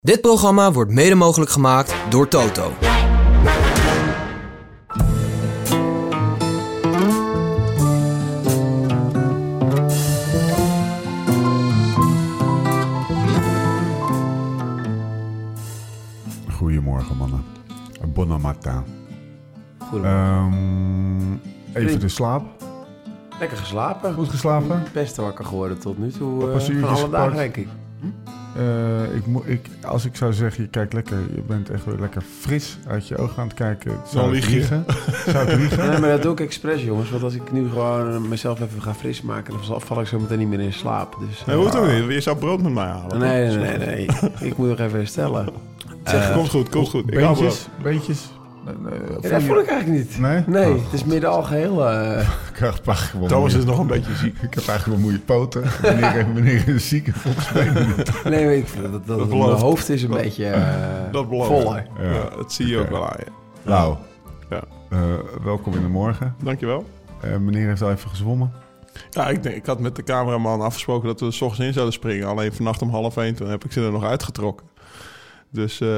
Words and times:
Dit 0.00 0.20
programma 0.20 0.72
wordt 0.72 0.90
mede 0.90 1.14
mogelijk 1.14 1.50
gemaakt 1.50 1.94
door 2.10 2.28
Toto. 2.28 2.72
Goedemorgen 16.50 17.16
mannen. 17.16 17.44
Bon 18.06 18.40
matin. 18.40 18.72
Goedemorgen. 19.78 21.40
Ehm, 21.72 21.82
even 21.84 22.00
de 22.00 22.08
slaap. 22.08 22.42
Lekker 23.38 23.58
geslapen. 23.58 24.14
Goed 24.14 24.28
geslapen? 24.28 24.82
Best 24.92 25.16
wakker 25.16 25.44
geworden 25.44 25.78
tot 25.78 25.98
nu 25.98 26.10
toe. 26.10 26.42
Eh, 26.42 26.50
paar 26.50 26.60
van 26.60 26.84
alle 26.84 27.08
dagen, 27.10 27.36
denk 27.36 27.56
ik. 27.56 27.68
Eh, 28.58 29.16
ik 29.16 29.22
ik, 29.44 29.66
als 29.86 30.04
ik 30.04 30.16
zou 30.16 30.32
zeggen, 30.32 30.62
je 30.62 30.68
kijkt 30.68 30.92
lekker, 30.92 31.16
je 31.34 31.42
bent 31.46 31.70
echt 31.70 31.84
weer 31.84 31.98
lekker 32.00 32.22
fris 32.40 32.78
uit 32.86 33.08
je 33.08 33.16
ogen 33.16 33.36
aan 33.42 33.46
het 33.48 33.56
kijken. 33.56 33.92
Zou 34.10 34.24
Dan 34.24 34.34
ik 34.34 34.40
lieg 34.44 34.44
je. 34.50 34.56
liegen? 34.56 34.84
Zou 35.26 35.48
ik 35.50 35.58
liegen? 35.58 35.90
Nee, 35.90 35.98
maar 35.98 36.10
dat 36.10 36.22
doe 36.22 36.32
ik 36.32 36.40
expres, 36.40 36.82
jongens. 36.82 37.10
Want 37.10 37.22
als 37.22 37.34
ik 37.34 37.52
nu 37.52 37.68
gewoon 37.68 38.28
mezelf 38.28 38.60
even 38.60 38.82
ga 38.82 38.94
frismaken... 38.94 39.54
dan 39.68 39.80
val- 39.80 40.00
ik 40.00 40.06
zo 40.06 40.18
meteen 40.18 40.38
niet 40.38 40.48
meer 40.48 40.60
in 40.60 40.72
slaap. 40.72 41.16
Dus, 41.28 41.44
Nee, 41.44 41.56
hoeft 41.56 41.76
ook 41.76 41.86
niet. 41.92 42.12
Je 42.12 42.20
zou 42.20 42.36
brood 42.36 42.62
met 42.62 42.72
mij 42.72 42.86
halen. 42.86 43.18
nee, 43.18 43.46
nee, 43.56 43.78
nee, 43.78 43.78
nee. 43.78 44.08
ik 44.40 44.56
moet 44.56 44.68
nog 44.68 44.78
even 44.78 44.98
herstellen. 44.98 45.48
Zeg, 46.04 46.28
Eh, 46.28 46.34
komt 46.36 46.48
goed, 46.48 46.68
komt 46.68 46.88
goed. 46.88 47.04
Ik? 47.12 47.14
Beentjes? 47.82 48.30
Ja, 48.66 48.72
voel 49.20 49.30
dat 49.30 49.42
voel 49.42 49.58
ik 49.58 49.66
eigenlijk 49.66 49.86
niet. 50.08 50.18
Nee? 50.18 50.42
Nee, 50.46 50.74
Oh, 50.74 50.84
het 50.84 50.92
is 50.92 51.04
midden 51.04 51.30
al 51.30 51.42
geheel... 51.42 51.88
eh, 51.88 52.20
Ik 52.48 52.52
krijg 52.52 53.12
wel 53.12 53.26
Thomas 53.26 53.54
is 53.54 53.64
nog 53.64 53.78
een 53.78 53.86
beetje 53.86 54.14
ziek. 54.14 54.34
Ik 54.42 54.54
heb 54.54 54.66
eigenlijk 54.68 54.84
wel 54.86 54.98
moeie 54.98 55.18
poten. 55.18 55.62
Wanneer, 55.82 56.26
wanneer 56.34 56.68
is 56.68 56.88
ziek? 56.88 57.10
Volgens 57.14 57.52
mij 57.52 57.64
nee, 58.34 58.44
maar 58.44 58.54
ik 58.54 58.66
vind 58.68 58.82
dat, 58.82 59.06
dat, 59.06 59.18
Dat 59.18 59.28
mijn 59.28 59.40
hoofd 59.42 59.88
is 59.88 60.02
een 60.02 60.10
Dat- 60.10 60.22
beetje 60.22 60.46
eh, 60.50 61.12
Dat 61.12 61.26
voller. 61.30 61.86
Ja. 62.00 62.10
Ja, 62.12 62.28
dat 62.36 62.52
zie 62.52 62.66
je 62.66 62.78
ook 62.78 62.90
wel 62.90 63.08
aan 63.10 63.16
je. 63.18 63.30
Nou, 63.62 63.96
Ja. 64.50 64.60
eh, 64.90 64.98
welkom 65.44 65.74
in 65.74 65.82
de 65.82 65.88
morgen. 65.88 66.34
Dankjewel. 66.42 66.84
Eh, 67.20 67.36
meneer 67.36 67.68
heeft 67.68 67.82
al 67.82 67.90
even 67.90 68.10
gezwommen. 68.10 68.52
Ja, 69.10 69.28
ik, 69.28 69.42
denk, 69.42 69.56
ik 69.56 69.66
had 69.66 69.80
met 69.80 69.96
de 69.96 70.02
cameraman 70.02 70.60
afgesproken 70.60 71.08
dat 71.08 71.20
we 71.20 71.26
er 71.26 71.32
's 71.32 71.40
ochtends 71.40 71.66
in 71.66 71.72
zouden 71.72 71.94
springen. 71.94 72.26
Alleen 72.28 72.52
vannacht 72.52 72.82
om 72.82 72.90
half 72.90 73.16
één, 73.16 73.34
toen 73.34 73.48
heb 73.48 73.64
ik 73.64 73.72
ze 73.72 73.84
er 73.84 73.92
nog 73.92 74.04
uitgetrokken. 74.04 74.66
Dus 75.50 75.72
eh, 75.80 75.88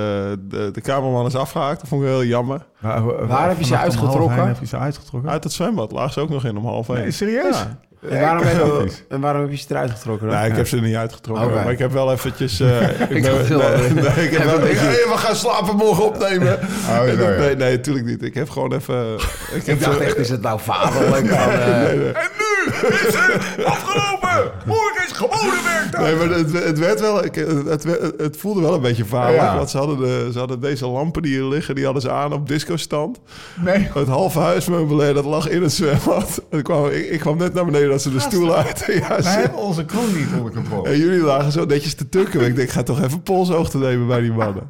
de, 0.41 0.69
de 0.73 0.81
cameraman 0.83 1.27
is 1.27 1.35
afgehaakt. 1.37 1.81
Dat 1.81 1.89
vond 1.89 2.03
ik 2.03 2.09
heel 2.09 2.25
jammer. 2.25 2.67
Waar, 2.81 3.27
Waar 3.27 3.49
heb 3.49 3.59
je 3.59 3.65
ze 3.65 3.77
uitgetrokken? 3.77 4.47
Heb 4.47 4.61
je 4.61 4.67
ze 4.67 4.77
uitgetrokken? 4.77 5.31
Uit 5.31 5.45
het 5.45 5.53
zwembad 5.53 5.93
laag 5.93 6.13
ze 6.13 6.21
ook 6.21 6.29
nog 6.29 6.45
in 6.45 6.57
om 6.57 6.65
half 6.67 6.89
één. 6.89 6.99
Nee, 6.99 7.11
serieus? 7.11 7.57
Ja. 7.57 7.79
En 8.11 8.21
waarom, 8.21 8.45
je, 8.45 8.93
en 9.09 9.21
waarom 9.21 9.41
heb 9.43 9.51
je 9.51 9.57
ze 9.57 9.67
eruit 9.71 9.91
getrokken 9.91 10.29
dan? 10.29 10.37
Nee, 10.37 10.51
ik 10.51 10.57
heb 10.57 10.67
ze 10.69 10.77
er 10.77 10.83
niet 10.83 10.95
uitgetrokken. 10.97 11.53
Maar 11.55 11.71
ik 11.71 11.79
heb 11.79 11.93
wel 11.93 12.13
eventjes... 12.13 12.61
eh, 12.61 13.01
Ik 13.01 13.09
ben- 13.09 13.23
dacht 13.23 13.49
wel, 13.49 13.59
nee, 13.59 13.69
eh, 13.73 13.93
nee, 13.93 14.27
ik 14.27 14.31
heb 14.31 14.41
even 14.45 14.47
wel... 14.47 14.59
beetje- 14.59 14.75
Hey, 14.85 15.05
we 15.09 15.15
gaan 15.17 15.37
slapen 15.37 15.77
morgen 15.77 16.05
opnemen. 16.05 16.59
Oh, 16.89 17.03
Nee, 17.03 17.17
nee, 17.17 17.57
nee, 17.57 17.77
natuurlijk 17.77 18.07
niet. 18.07 18.23
Ik 18.23 18.35
heb 18.35 18.51
gewoon 18.51 18.73
even... 18.73 19.15
Ik, 19.55 19.67
heb 19.67 19.77
Ik 19.77 19.81
dacht 19.85 19.97
zo- 19.97 20.03
echt, 20.03 20.17
is 20.17 20.29
het 20.29 20.43
nou 20.43 20.61
vaderlijk? 20.61 21.27
van, 21.29 21.51
eh, 21.51 21.83
Nee, 21.83 21.97
nee. 21.97 22.13
En 22.13 22.29
nu 22.39 22.73
is 22.73 23.15
het 23.15 23.65
afgelopen! 23.65 24.53
Is 24.67 24.90
gewone 25.21 25.63
werkdag! 25.65 26.01
Nee, 26.01 26.15
maar 26.15 26.29
het, 26.29 26.53
het 26.65 26.79
werd 26.79 27.01
wel... 27.01 27.17
Het, 27.17 27.85
het, 28.17 28.37
voelde 28.37 28.61
wel 28.61 28.75
een 28.75 28.81
beetje 28.81 29.05
vaarlijk. 29.05 29.43
Ja. 29.43 29.57
Want 29.57 29.71
ze 29.71 29.77
hadden, 29.79 29.99
de, 29.99 30.29
ze 30.33 30.39
hadden 30.39 30.61
deze 30.61 30.87
lampen 30.87 31.23
die 31.23 31.33
hier 31.33 31.45
liggen... 31.45 31.75
die 31.75 31.85
hadden 31.85 32.03
ze 32.03 32.11
aan 32.11 32.33
op 32.33 32.49
discostand. 32.49 33.21
Nee. 33.65 33.89
Het 33.95 34.09
halve 34.09 34.39
huismeubilair, 34.39 35.15
dat 35.15 35.25
lag 35.25 35.49
in 35.49 35.63
het 35.63 35.73
zwembad. 35.73 36.43
Kwam, 36.63 36.87
ik, 36.87 37.09
ik 37.11 37.21
kwam 37.21 37.37
net 37.37 37.55
naar 37.55 37.65
beneden 37.65 37.89
dat 37.89 38.03
ze 38.03 38.11
de 38.11 38.21
stoel 38.21 38.57
uit... 38.57 38.85
Ja, 38.87 39.23
Wij 39.23 39.33
hebben 39.33 39.59
onze 39.59 39.85
kroon 39.85 40.17
niet 40.17 40.29
onder 40.37 40.53
controle. 40.53 40.89
en 40.89 40.99
jullie 40.99 41.21
lagen 41.23 41.53
zo 41.53 41.65
netjes 41.65 41.95
te 41.95 42.09
tukken. 42.09 42.41
Ik 42.41 42.57
denk, 42.57 42.69
ik 42.69 42.75
ga 42.75 42.83
toch 42.83 43.03
even 43.03 43.23
polshoogte 43.23 43.79
nemen 43.79 44.07
bij 44.07 44.21
die 44.21 44.33
mannen. 44.33 44.69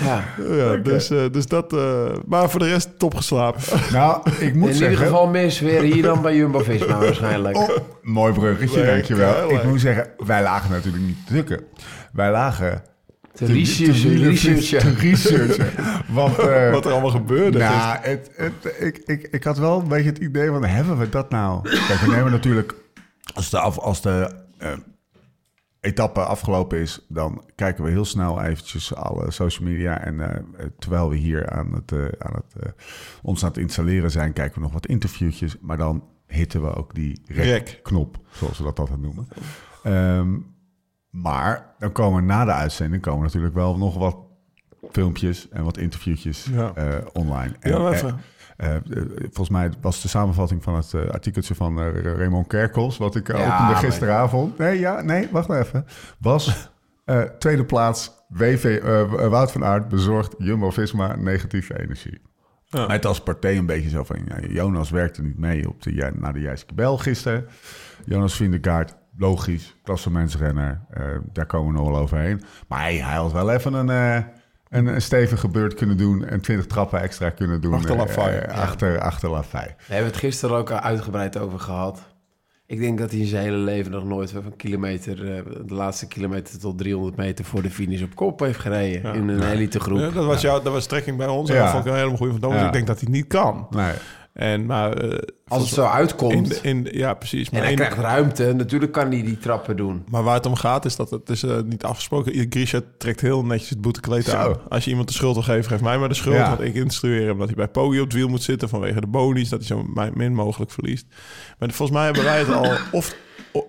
Ja. 0.00 0.24
Ja, 0.50 0.76
dus, 0.76 1.10
eh, 1.10 1.18
dus 1.32 1.46
dat... 1.46 1.72
eh, 1.72 2.04
maar 2.26 2.50
voor 2.50 2.60
de 2.60 2.68
rest 2.68 2.98
top 2.98 3.14
geslapen. 3.14 3.60
Nou, 3.92 4.30
ik 4.38 4.54
moet 4.54 4.68
In 4.68 4.74
zeggen... 4.74 4.90
ieder 4.92 5.06
geval 5.06 5.26
meer 5.26 5.50
sfeer 5.50 5.80
hier 5.82 6.02
dan 6.02 6.22
bij 6.22 6.36
Jumbo-Visma 6.36 6.98
waarschijnlijk. 6.98 7.56
Oh, 7.56 7.68
mooi 8.02 8.32
bruggetje, 8.32 8.80
Leuk, 8.80 8.86
dankjewel. 8.90 9.34
heel 9.34 9.44
Ik 9.50 9.56
leuk. 9.56 9.64
moet 9.64 9.80
zeggen, 9.80 10.08
wij 10.26 10.42
lagen 10.42 10.70
natuurlijk 10.70 11.04
niet 11.04 11.26
te 11.26 11.32
tukken. 11.34 11.60
Wij 12.12 12.30
lagen... 12.30 12.82
Te 13.34 13.44
researchen, 13.46 14.10
te- 14.16 14.24
researchen. 14.28 14.78
te 14.78 15.00
researchen. 15.00 15.66
Want... 16.08 16.38
eh, 16.38 16.70
Wat 16.72 16.84
er 16.84 16.92
allemaal 16.92 17.10
gebeurde. 17.10 17.58
Nou, 17.58 17.96
het, 18.00 18.30
het, 18.36 18.52
ik, 18.78 18.98
ik, 19.04 19.28
ik 19.30 19.44
had 19.44 19.58
wel 19.58 19.80
een 19.80 19.88
beetje 19.88 20.08
het 20.08 20.18
idee 20.18 20.48
van, 20.48 20.64
hebben 20.64 20.98
we 20.98 21.08
dat 21.08 21.30
nou? 21.30 21.68
Kijk, 21.88 22.00
we 22.00 22.10
nemen 22.10 22.30
natuurlijk, 22.30 22.74
als 23.34 23.50
de, 23.50 23.58
af, 23.58 23.78
als 23.78 24.02
de 24.02 24.30
eh, 24.58 24.68
etappe 25.84 26.20
afgelopen 26.24 26.78
is, 26.78 27.04
dan 27.08 27.44
kijken 27.54 27.84
we 27.84 27.90
heel 27.90 28.04
snel 28.04 28.42
eventjes 28.42 28.94
alle 28.94 29.30
social 29.30 29.68
media. 29.68 30.00
En 30.00 30.20
eh, 30.20 30.66
terwijl 30.78 31.08
we 31.08 31.16
hier 31.16 31.50
aan 31.50 31.72
het, 31.74 31.92
eh, 31.92 31.98
aan 32.18 32.34
het, 32.34 32.62
eh, 32.62 32.70
ons 33.22 33.42
aan 33.42 33.48
het 33.48 33.58
installeren 33.58 34.10
zijn, 34.10 34.32
kijken 34.32 34.54
we 34.54 34.60
nog 34.60 34.72
wat 34.72 34.86
interviewtjes. 34.86 35.56
Maar 35.60 35.76
dan 35.76 36.04
hitten 36.26 36.62
we 36.62 36.74
ook 36.74 36.94
die 36.94 37.20
Rek. 37.26 37.44
rek-knop, 37.44 38.18
zoals 38.32 38.58
we 38.58 38.64
dat 38.64 38.78
altijd 38.78 39.00
noemen. 39.00 39.28
Ehm, 39.82 40.36
maar 41.10 41.74
dan 41.78 41.92
komen 41.92 42.24
na 42.26 42.44
de 42.44 42.52
uitzending 42.52 43.02
komen 43.02 43.22
natuurlijk 43.22 43.54
wel 43.54 43.76
nog 43.78 43.94
wat 43.98 44.16
filmpjes 44.92 45.48
en 45.48 45.64
wat 45.64 45.76
interviewtjes 45.76 46.44
Ja. 46.52 46.72
online. 47.12 47.54
En, 47.60 47.70
Ja, 47.70 47.90
even. 47.92 48.20
Eh, 48.56 48.74
eh, 48.74 48.82
volgens 49.20 49.48
mij 49.48 49.70
was 49.80 50.02
de 50.02 50.08
samenvatting 50.08 50.62
van 50.62 50.74
het 50.74 50.94
eh, 50.94 51.08
artikeltje 51.10 51.54
van 51.54 51.80
Raymond 51.90 52.46
Kerkels, 52.46 52.96
wat 52.98 53.16
ik 53.16 53.26
Ja, 53.28 53.34
opende 53.34 53.50
maar- 53.72 53.76
gisteravond. 53.76 54.58
Nee, 54.58 54.78
ja, 54.78 55.00
nee, 55.02 55.28
wacht 55.30 55.48
nou 55.48 55.60
even. 55.60 55.86
Was 56.18 56.70
tweede 57.38 57.64
plaats 57.64 58.12
WV, 58.28 58.82
Wout 59.28 59.52
van 59.52 59.64
Aert 59.64 59.88
bezorgt 59.88 60.34
Jumbo-Visma 60.38 61.16
negatieve 61.16 61.80
energie. 61.82 62.20
Ja. 62.64 62.86
Het 62.86 63.06
als 63.06 63.20
partij 63.22 63.56
een 63.56 63.66
beetje 63.66 63.88
zo 63.88 64.04
van, 64.04 64.18
ja, 64.28 64.40
Jonas 64.48 64.90
werkte 64.90 65.22
niet 65.22 65.38
mee 65.38 65.68
op 65.68 65.82
de, 65.82 66.12
naar 66.14 66.32
de 66.32 66.40
Jijske 66.40 66.74
Bel 66.74 66.98
gisteren. 66.98 67.46
Jonas 68.04 68.36
Vindegaard, 68.36 68.94
logisch, 69.16 69.76
klassementsrenner, 69.82 70.80
eh 70.90 71.04
daar 71.32 71.46
komen 71.46 71.72
we 71.72 71.78
nog 71.78 71.88
wel 71.90 72.00
overheen. 72.00 72.42
Maar 72.68 72.80
hij, 72.80 72.94
hij 72.96 73.16
had 73.16 73.32
wel 73.32 73.50
even 73.50 73.72
een, 73.74 74.24
een, 74.74 74.86
een 74.86 75.02
stevige 75.02 75.48
beurt 75.48 75.74
kunnen 75.74 75.96
doen 75.96 76.24
en 76.24 76.40
20 76.40 76.66
trappen 76.66 77.00
extra 77.00 77.30
kunnen 77.30 77.60
doen. 77.60 77.74
Achter 77.74 77.90
eh, 77.90 77.96
Lafay. 77.98 78.38
eh, 78.38 78.58
achter, 78.60 78.98
achter 79.00 79.30
Lafay. 79.30 79.74
We 79.86 79.94
hebben 79.94 80.10
het 80.12 80.20
gisteren 80.20 80.56
ook 80.56 80.70
uitgebreid 80.70 81.38
over 81.38 81.58
gehad. 81.60 82.12
Ik 82.66 82.80
denk 82.80 82.98
dat 82.98 83.10
hij 83.10 83.20
in 83.20 83.26
zijn 83.26 83.42
hele 83.42 83.56
leven 83.56 83.92
nog 83.92 84.04
nooit 84.04 84.32
een 84.32 84.56
kilometer, 84.56 85.34
eh, 85.36 85.42
de 85.66 85.74
laatste 85.74 86.06
kilometer 86.08 86.58
tot 86.58 86.78
300 86.78 87.16
meter 87.16 87.44
voor 87.44 87.62
de 87.62 87.70
finish 87.70 88.02
op 88.02 88.14
kop 88.14 88.40
heeft 88.40 88.58
gereden. 88.58 89.14
in 89.14 89.28
een 89.28 89.50
elite 89.50 89.80
groep. 89.80 89.98
Ja, 89.98 90.10
dat 90.10 90.24
was 90.24 90.40
jouw, 90.40 90.62
dat 90.62 90.72
was 90.72 90.86
trekking 90.86 91.16
bij 91.16 91.26
ons. 91.26 91.50
En 91.50 91.56
Ja. 91.56 91.62
dat 91.62 91.70
vond 91.70 91.84
ik 91.84 91.90
een 91.90 91.96
helemaal 91.96 92.16
goede 92.16 92.32
van 92.32 92.40
Thomas. 92.40 92.60
Ja. 92.60 92.66
Ik 92.66 92.72
denk 92.72 92.86
dat 92.86 93.00
hij 93.00 93.10
niet 93.10 93.26
kan. 93.26 93.66
Nee. 93.70 93.92
En, 94.34 94.66
maar, 94.66 94.92
eh, 94.92 95.18
Als 95.48 95.62
het 95.62 95.70
zo 95.74 95.84
uitkomt 95.84 96.62
in, 96.64 96.88
ja, 96.92 97.14
precies. 97.14 97.50
Maar, 97.50 97.58
en 97.60 97.62
hij 97.66 97.70
in- 97.74 97.78
krijgt 97.78 97.98
ruimte, 97.98 98.52
natuurlijk 98.52 98.92
kan 98.92 99.10
hij 99.10 99.22
die 99.22 99.38
trappen 99.38 99.76
doen. 99.76 100.04
maar 100.10 100.22
waar 100.22 100.34
het 100.34 100.46
om 100.46 100.54
gaat 100.54 100.84
is 100.84 100.96
dat 100.96 101.10
het 101.10 101.28
is 101.30 101.42
eh, 101.42 101.56
niet 101.64 101.84
afgesproken. 101.84 102.46
Grisha 102.50 102.80
trekt 102.98 103.20
heel 103.20 103.44
netjes 103.44 103.68
het 103.70 103.80
boetekleed 103.80 104.24
Zo. 104.24 104.36
aan. 104.36 104.56
Als 104.68 104.84
je 104.84 104.90
iemand 104.90 105.08
de 105.08 105.14
schuld 105.14 105.34
wil 105.34 105.42
geven, 105.42 105.64
geef 105.70 105.80
mij 105.80 105.98
maar 105.98 106.08
de 106.08 106.14
schuld. 106.14 106.36
Ja. 106.36 106.48
Want 106.48 106.60
ik 106.60 106.74
instrueer 106.74 107.26
hem 107.26 107.38
dat 107.38 107.46
hij 107.46 107.56
bij 107.56 107.68
Poggi 107.68 107.98
op 108.00 108.04
het 108.04 108.14
wiel 108.14 108.28
moet 108.28 108.42
zitten 108.42 108.68
vanwege 108.68 109.00
de 109.00 109.06
bonies. 109.06 109.48
Dat 109.48 109.58
hij 109.58 109.68
zo 109.68 109.82
mi- 109.94 110.10
min 110.14 110.34
mogelijk 110.34 110.70
verliest. 110.70 111.06
Maar 111.58 111.70
volgens 111.70 111.90
mij 111.98 112.04
hebben 112.04 112.24
wij 112.24 112.38
het 112.38 112.48
al... 112.52 112.62
Of, 112.92 113.14
of, 113.52 113.64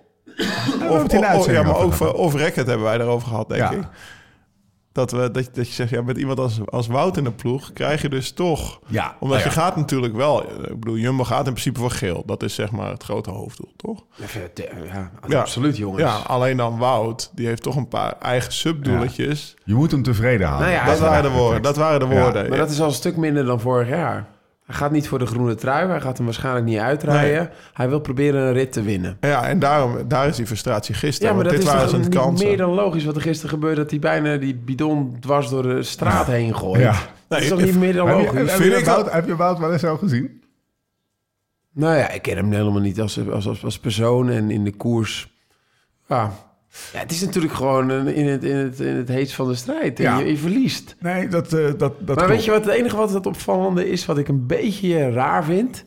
of, 0.88 1.02
of- 1.34 1.50
ja, 1.50 1.62
maar 1.62 1.76
ook 1.76 2.14
of 2.16 2.34
Racket 2.34 2.66
hebben 2.66 2.86
wij 2.86 2.98
daarover 2.98 3.28
gehad, 3.28 3.48
denk 3.48 3.60
Ja. 3.60 3.70
ik. 3.70 3.82
Dat, 4.96 5.10
we, 5.10 5.30
dat, 5.30 5.44
je- 5.44 5.50
dat 5.52 5.66
je 5.68 5.72
zegt, 5.72 5.90
ja, 5.90 6.02
met 6.02 6.16
iemand 6.16 6.38
als, 6.38 6.60
als 6.66 6.86
Wout 6.86 7.16
in 7.16 7.24
de 7.24 7.32
ploeg 7.32 7.72
krijg 7.72 8.02
je 8.02 8.08
dus 8.08 8.32
toch... 8.32 8.80
Ja, 8.86 9.16
Omdat 9.20 9.38
nou 9.38 9.48
je 9.50 9.54
gaat 9.54 9.76
natuurlijk 9.76 10.14
wel... 10.14 10.42
Ik 10.42 10.80
bedoel, 10.80 10.96
Jumbo 10.96 11.24
gaat 11.24 11.46
in 11.46 11.52
principe 11.52 11.80
voor 11.80 11.90
geel. 11.90 12.22
Dat 12.26 12.42
is 12.42 12.54
zeg 12.54 12.70
maar 12.70 12.90
het 12.90 13.02
grote 13.02 13.30
hoofddoel, 13.30 13.72
toch? 13.76 14.04
Ja, 14.64 15.10
Ja. 15.28 15.38
absoluut 15.40 15.76
jongens. 15.76 16.02
Ja, 16.02 16.16
alleen 16.16 16.56
dan 16.56 16.78
Wout, 16.78 17.30
die 17.34 17.46
heeft 17.46 17.62
toch 17.62 17.76
een 17.76 17.88
paar 17.88 18.14
eigen 18.20 18.52
subdoeletjes. 18.52 19.54
Je 19.64 19.74
moet 19.74 19.90
hem 19.90 20.02
tevreden 20.02 20.46
houden. 20.46 20.68
Nou 20.68 20.80
ja, 20.80 20.86
dat, 20.90 20.98
waren 20.98 21.22
de 21.22 21.38
woorden, 21.38 21.62
dat 21.62 21.76
waren 21.76 22.08
de 22.08 22.14
Ja. 22.14 22.20
woorden. 22.22 22.48
Maar 22.48 22.58
dat 22.58 22.70
is 22.70 22.80
al 22.80 22.86
een 22.86 22.92
stuk 22.92 23.16
minder 23.16 23.44
dan 23.44 23.60
vorig 23.60 23.88
jaar. 23.88 24.26
Hij 24.66 24.74
gaat 24.74 24.90
niet 24.90 25.08
voor 25.08 25.18
de 25.18 25.26
groene 25.26 25.54
trui. 25.54 25.88
Hij 25.88 26.00
gaat 26.00 26.16
hem 26.16 26.26
waarschijnlijk 26.26 26.66
niet 26.66 26.78
uitrijden. 26.78 27.50
Hij 27.72 27.88
wil 27.88 28.00
proberen 28.00 28.42
een 28.42 28.52
rit 28.52 28.72
te 28.72 28.82
winnen. 28.82 29.16
Ja, 29.20 29.46
en 29.46 29.58
daarom, 29.58 30.08
daar 30.08 30.28
is 30.28 30.36
die 30.36 30.46
frustratie 30.46 30.94
gisteren. 30.94 31.28
Ja, 31.28 31.34
maar 31.34 31.44
want 31.44 31.56
dat 31.56 31.64
dit 31.64 31.74
is 31.74 31.80
waren 31.80 32.02
zijn 32.02 32.10
kansen. 32.22 32.46
meer 32.48 32.56
dan 32.56 32.70
logisch 32.70 33.04
wat 33.04 33.16
er 33.16 33.22
gisteren 33.22 33.50
gebeurde... 33.50 33.80
dat 33.80 33.90
hij 33.90 33.98
bijna 33.98 34.36
die 34.36 34.54
bidon 34.54 35.16
dwars 35.20 35.48
door 35.48 35.62
de 35.62 35.82
straat 35.82 36.26
heen 36.26 36.56
gooit. 36.56 36.80
Ja. 36.80 36.94
Dat 37.28 37.40
is 37.40 37.48
toch 37.48 37.60
niet 37.60 37.78
meer 37.78 37.92
dan 37.92 38.08
Heb 38.08 38.18
je, 38.18 38.24
logisch? 38.24 38.38
heb, 38.38 38.60
Vind 38.60 38.72
je 38.72 38.78
ik 38.78 38.84
Wout, 38.84 39.12
heb 39.12 39.26
je 39.26 39.36
Wout 39.36 39.58
wel 39.58 39.72
eens 39.72 39.80
zo 39.80 39.96
gezien? 39.96 40.42
Nou 41.72 41.96
ja, 41.96 42.10
ik 42.10 42.22
ken 42.22 42.36
hem 42.36 42.52
helemaal 42.52 42.80
niet 42.80 43.00
als, 43.00 43.20
als, 43.30 43.46
als, 43.46 43.64
als 43.64 43.78
persoon 43.78 44.30
en 44.30 44.50
in 44.50 44.64
de 44.64 44.72
koers. 44.76 45.34
Ja. 46.08 46.32
Ja, 46.92 46.98
het 46.98 47.10
is 47.10 47.20
natuurlijk 47.20 47.54
gewoon 47.54 47.90
in 47.90 48.26
het, 48.26 48.44
in 48.44 48.56
het, 48.56 48.80
in 48.80 48.96
het 48.96 49.08
heetst 49.08 49.34
van 49.34 49.48
de 49.48 49.54
strijd. 49.54 49.98
Ja. 49.98 50.18
je, 50.18 50.24
je 50.24 50.36
verliest. 50.36 50.96
Nee, 50.98 51.28
dat, 51.28 51.52
eh, 51.52 51.64
dat, 51.64 51.78
dat 51.78 51.90
maar 52.06 52.16
klopt. 52.16 52.30
weet 52.30 52.44
je 52.44 52.50
wat 52.50 52.64
het 52.64 52.74
enige 52.74 52.96
wat 52.96 53.12
het 53.12 53.26
opvallende 53.26 53.90
is, 53.90 54.06
wat 54.06 54.18
ik 54.18 54.28
een 54.28 54.46
beetje 54.46 55.10
raar 55.10 55.44
vind, 55.44 55.84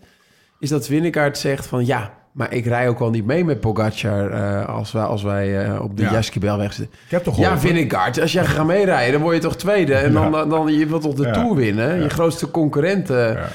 is 0.60 0.70
dat 0.70 0.88
Winnekaart 0.88 1.38
zegt 1.38 1.66
van 1.68 1.86
ja, 1.86 2.19
maar 2.32 2.54
ik 2.54 2.66
rij 2.66 2.90
ook 2.90 3.00
wel 3.00 3.10
niet 3.10 3.26
mee 3.26 3.46
met 3.46 3.60
Pogacar 3.60 4.32
eh, 4.32 4.70
als 4.76 4.92
wij, 4.92 5.04
als 5.04 5.24
wij 5.24 5.66
eh, 5.66 5.82
op 5.82 5.98
de 5.98 6.04
Ja. 6.04 6.12
Jaskibelweg 6.12 6.74
zitten. 6.74 7.00
Ik 7.06 7.12
heb 7.12 7.24
toch 7.24 7.38
Ja, 7.38 7.44
geholpen. 7.44 7.70
Vingegaard, 7.70 8.22
als 8.22 8.32
jij 8.32 8.46
gaat 8.46 8.66
meerijden, 8.66 9.14
dan 9.14 9.22
word 9.22 9.36
je 9.36 9.42
toch 9.42 9.56
tweede. 9.56 9.94
En 9.94 10.14
dan, 10.14 10.32
dan, 10.32 10.50
dan 10.50 10.74
je 10.74 10.86
wilt 10.86 11.02
toch 11.02 11.14
de. 11.14 11.32
Tour 11.32 11.56
winnen, 11.56 12.02
je 12.02 12.10
grootste 12.10 12.52
concurrent. 12.52 13.08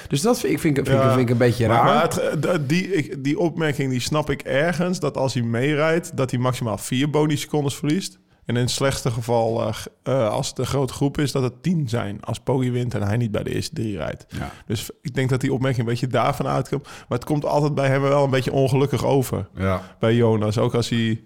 Dus 0.08 0.20
dat 0.20 0.40
vind 0.40 0.52
ik, 0.52 0.58
vind, 0.58 0.78
ik- 0.78 0.86
vind, 0.86 0.98
ik- 0.98 1.04
Ja. 1.04 1.08
vind 1.08 1.20
ik 1.20 1.30
een 1.30 1.36
beetje 1.38 1.66
raar. 1.66 1.84
Maar, 1.84 1.94
maar 1.94 2.02
het, 2.02 2.42
dat- 2.42 2.68
die, 2.68 3.20
die 3.20 3.38
opmerking 3.38 3.90
die 3.90 4.00
snap 4.00 4.30
ik 4.30 4.40
ergens. 4.42 5.00
Dat 5.00 5.16
als 5.16 5.34
hij 5.34 5.42
meerijdt, 5.42 6.16
dat 6.16 6.30
hij 6.30 6.40
maximaal 6.40 6.78
vier 6.78 7.10
boni-secondes 7.10 7.74
verliest. 7.76 8.18
En 8.44 8.56
in 8.56 8.62
het 8.62 8.70
slechtste 8.70 9.10
geval, 9.10 9.68
eh, 9.68 9.74
eh, 10.02 10.28
als 10.28 10.48
het 10.48 10.58
een 10.58 10.66
grote 10.66 10.92
groep 10.92 11.18
is, 11.18 11.32
dat 11.32 11.42
het 11.42 11.62
tien 11.62 11.88
zijn. 11.88 12.22
Als 12.22 12.40
Poggi 12.40 12.70
wint 12.70 12.94
en 12.94 13.02
hij 13.02 13.16
niet 13.16 13.30
bij 13.30 13.42
de 13.42 13.54
eerste 13.54 13.74
drie 13.74 13.96
rijdt. 13.96 14.26
Ja. 14.28 14.50
Dus 14.66 14.90
ik 15.02 15.14
denk 15.14 15.30
dat 15.30 15.40
die 15.40 15.52
opmerking 15.52 15.82
een 15.82 15.90
beetje 15.90 16.06
daarvan 16.06 16.46
uitkomt. 16.46 16.82
Maar 16.82 17.18
het 17.18 17.24
komt 17.24 17.44
altijd 17.44 17.74
bij 17.74 17.88
hem 17.88 18.00
wel 18.00 18.24
een 18.24 18.30
beetje 18.30 18.52
ongelukkig 18.52 19.04
over. 19.04 19.48
Ja. 19.54 19.80
Bij 19.98 20.14
Jonas. 20.14 20.58
Ook 20.58 20.74
als 20.74 20.88
hij, 20.88 21.22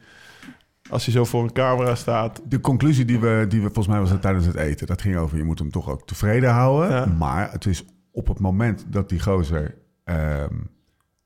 als 0.91 1.05
hij 1.05 1.15
zo 1.15 1.25
voor 1.25 1.43
een 1.43 1.53
camera 1.53 1.95
staat. 1.95 2.41
De 2.49 2.61
conclusie 2.61 3.05
die 3.05 3.19
we, 3.19 3.45
die 3.49 3.61
we, 3.61 3.67
volgens 3.67 3.87
mij 3.87 4.01
was 4.01 4.11
het 4.11 4.21
tijdens 4.21 4.47
het 4.47 4.57
eten, 4.57 4.87
dat 4.87 5.03
ging 5.03 5.17
over, 5.17 5.37
je 5.37 5.45
moet 5.45 5.59
hem 5.59 5.71
toch 5.71 5.89
ook 5.89 6.07
tevreden 6.07 6.51
houden. 6.51 6.91
Ja. 6.91 7.07
Maar 7.07 7.53
het 7.53 7.67
is 7.67 7.85
op 8.13 8.29
het 8.29 8.39
moment 8.39 8.85
dat 8.89 9.09
die 9.09 9.21
gozer, 9.21 9.75
ehm, 10.05 10.55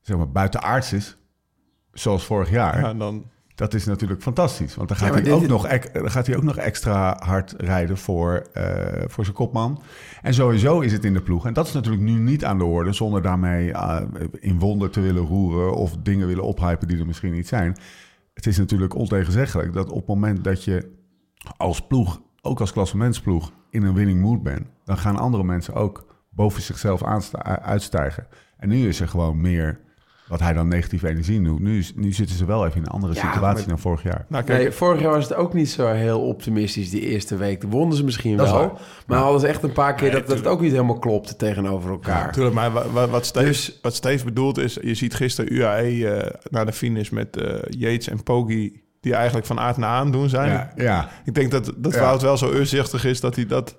zeg 0.01 0.17
maar, 0.17 0.31
buitenaards 0.31 0.93
is, 0.93 1.17
zoals 1.93 2.25
vorig 2.25 2.51
jaar, 2.51 2.81
Ja, 2.81 2.95
dan, 2.95 3.31
dat 3.55 3.75
is 3.75 3.85
natuurlijk 3.85 4.23
fantastisch. 4.23 4.75
Want 4.75 4.89
dan 4.89 4.97
gaat, 4.97 5.17
Ja, 5.17 5.23
hij, 5.23 5.33
ook 5.33 5.47
nog, 5.47 5.69
dan 5.93 6.11
gaat 6.11 6.27
hij 6.27 6.37
ook 6.37 6.43
nog 6.43 6.57
extra 6.57 7.17
hard 7.25 7.55
rijden 7.57 7.97
voor, 7.97 8.47
eh, 8.53 9.03
voor 9.07 9.25
zijn 9.25 9.37
kopman. 9.37 9.83
En 10.23 10.35
sowieso 10.35 10.81
is 10.81 10.93
het 10.93 11.05
in 11.05 11.13
de 11.13 11.23
ploeg. 11.23 11.47
En 11.47 11.53
dat 11.53 11.67
is 11.67 11.73
natuurlijk 11.73 12.03
nu 12.03 12.19
niet 12.19 12.45
aan 12.45 12.59
de 12.59 12.65
orde, 12.65 12.93
zonder 12.93 13.23
daarmee 13.23 13.73
eh, 13.73 14.01
in 14.41 14.59
wonder 14.59 14.91
te 14.91 15.01
willen 15.01 15.27
roeren 15.27 15.75
of 15.75 15.97
dingen 16.03 16.27
willen 16.27 16.45
ophypen 16.45 16.89
die 16.89 16.99
er 16.99 17.07
misschien 17.07 17.33
niet 17.33 17.49
zijn. 17.49 17.77
Het 18.35 18.47
is 18.47 18.59
natuurlijk 18.59 18.95
ontegenzeggelijk 18.95 19.73
dat 19.73 19.91
op 19.91 19.97
het 19.97 20.07
moment 20.07 20.45
dat 20.45 20.65
je 20.65 20.91
als 21.57 21.87
ploeg, 21.87 22.21
ook 22.41 22.61
als 22.61 22.73
klassementsploeg, 22.73 23.53
in 23.71 23.83
een 23.83 23.95
winning 23.95 24.21
mood 24.21 24.43
bent, 24.43 24.67
dan 24.85 24.99
gaan 24.99 25.17
andere 25.17 25.45
mensen 25.45 25.75
ook 25.75 26.07
boven 26.31 26.63
zichzelf 26.63 27.03
uitstijgen. 27.63 28.27
En 28.57 28.69
nu 28.69 28.89
is 28.89 29.01
er 29.01 29.09
gewoon 29.09 29.41
meer 29.41 29.81
wat 30.33 30.41
hij 30.41 30.53
dan 30.53 30.69
negatieve 30.69 31.09
energie 31.09 31.41
noemt. 31.41 31.61
Nu, 31.61 31.79
is- 31.79 31.93
nu 31.97 32.13
zitten 32.13 32.37
ze 32.37 32.45
wel 32.45 32.67
even 32.67 32.77
in 32.77 32.83
een 32.83 32.89
andere 32.93 33.15
Ja, 33.15 33.21
situatie 33.21 33.59
maar- 33.59 33.67
dan 33.69 33.79
vorig 33.79 34.03
jaar. 34.03 34.25
nou 34.29 34.45
kijk, 34.45 34.59
Nee, 34.63 34.71
vorig 34.71 35.01
jaar 35.01 35.11
was 35.13 35.29
het 35.29 35.35
ook 35.35 35.55
niet 35.55 35.71
zo 35.71 35.87
heel 35.93 36.21
optimistisch 36.21 36.91
die 36.91 37.01
eerste 37.01 37.37
week. 37.37 37.61
Dan 37.61 37.71
wonnen 37.71 37.97
ze 37.97 38.05
misschien 38.05 38.37
Dat 38.37 38.51
wel. 38.51 38.79
Maar 39.07 39.19
hadden 39.19 39.41
ze 39.41 39.47
echt 39.47 39.63
een 39.63 39.73
paar 39.73 39.95
keer 39.95 40.11
Nee, 40.11 40.19
dat, 40.21 40.29
dat 40.29 40.37
het 40.39 40.47
ook 40.47 40.61
niet 40.61 40.71
helemaal 40.73 40.99
klopte 40.99 41.37
tegenover 41.37 41.91
elkaar. 41.91 42.27
Natuurlijk, 42.27 42.55
maar 42.55 42.73
wa- 42.73 42.89
wa- 42.93 43.09
wat 43.09 43.27
Steve, 43.27 43.47
Dus- 43.47 43.79
wat 43.83 43.95
Steve 43.95 44.25
bedoelt 44.25 44.59
is... 44.59 44.79
Je 44.83 44.95
ziet 44.95 45.15
gisteren 45.15 45.55
UAE 45.55 46.09
eh, 46.09 46.31
naar 46.51 46.67
de 46.67 46.73
finish 46.73 47.11
met 47.11 47.37
eh 47.37 47.55
Yates 47.69 48.09
en 48.09 48.23
Poggi... 48.23 48.81
die 49.01 49.15
eigenlijk 49.15 49.47
van 49.47 49.59
aard 49.61 49.77
naar 49.77 49.89
aan 49.89 50.11
doen 50.11 50.29
zijn. 50.29 50.51
Ja, 50.51 50.73
ja. 50.77 51.09
Ik 51.25 51.35
denk 51.35 51.51
dat, 51.51 51.73
dat 51.77 51.95
Ja. 51.95 52.01
Wout 52.01 52.23
wel 52.23 52.37
zo 52.37 52.51
urzichtig 52.53 53.05
is... 53.05 53.21
dat 53.21 53.37
hij 53.37 53.47
dat 53.47 53.77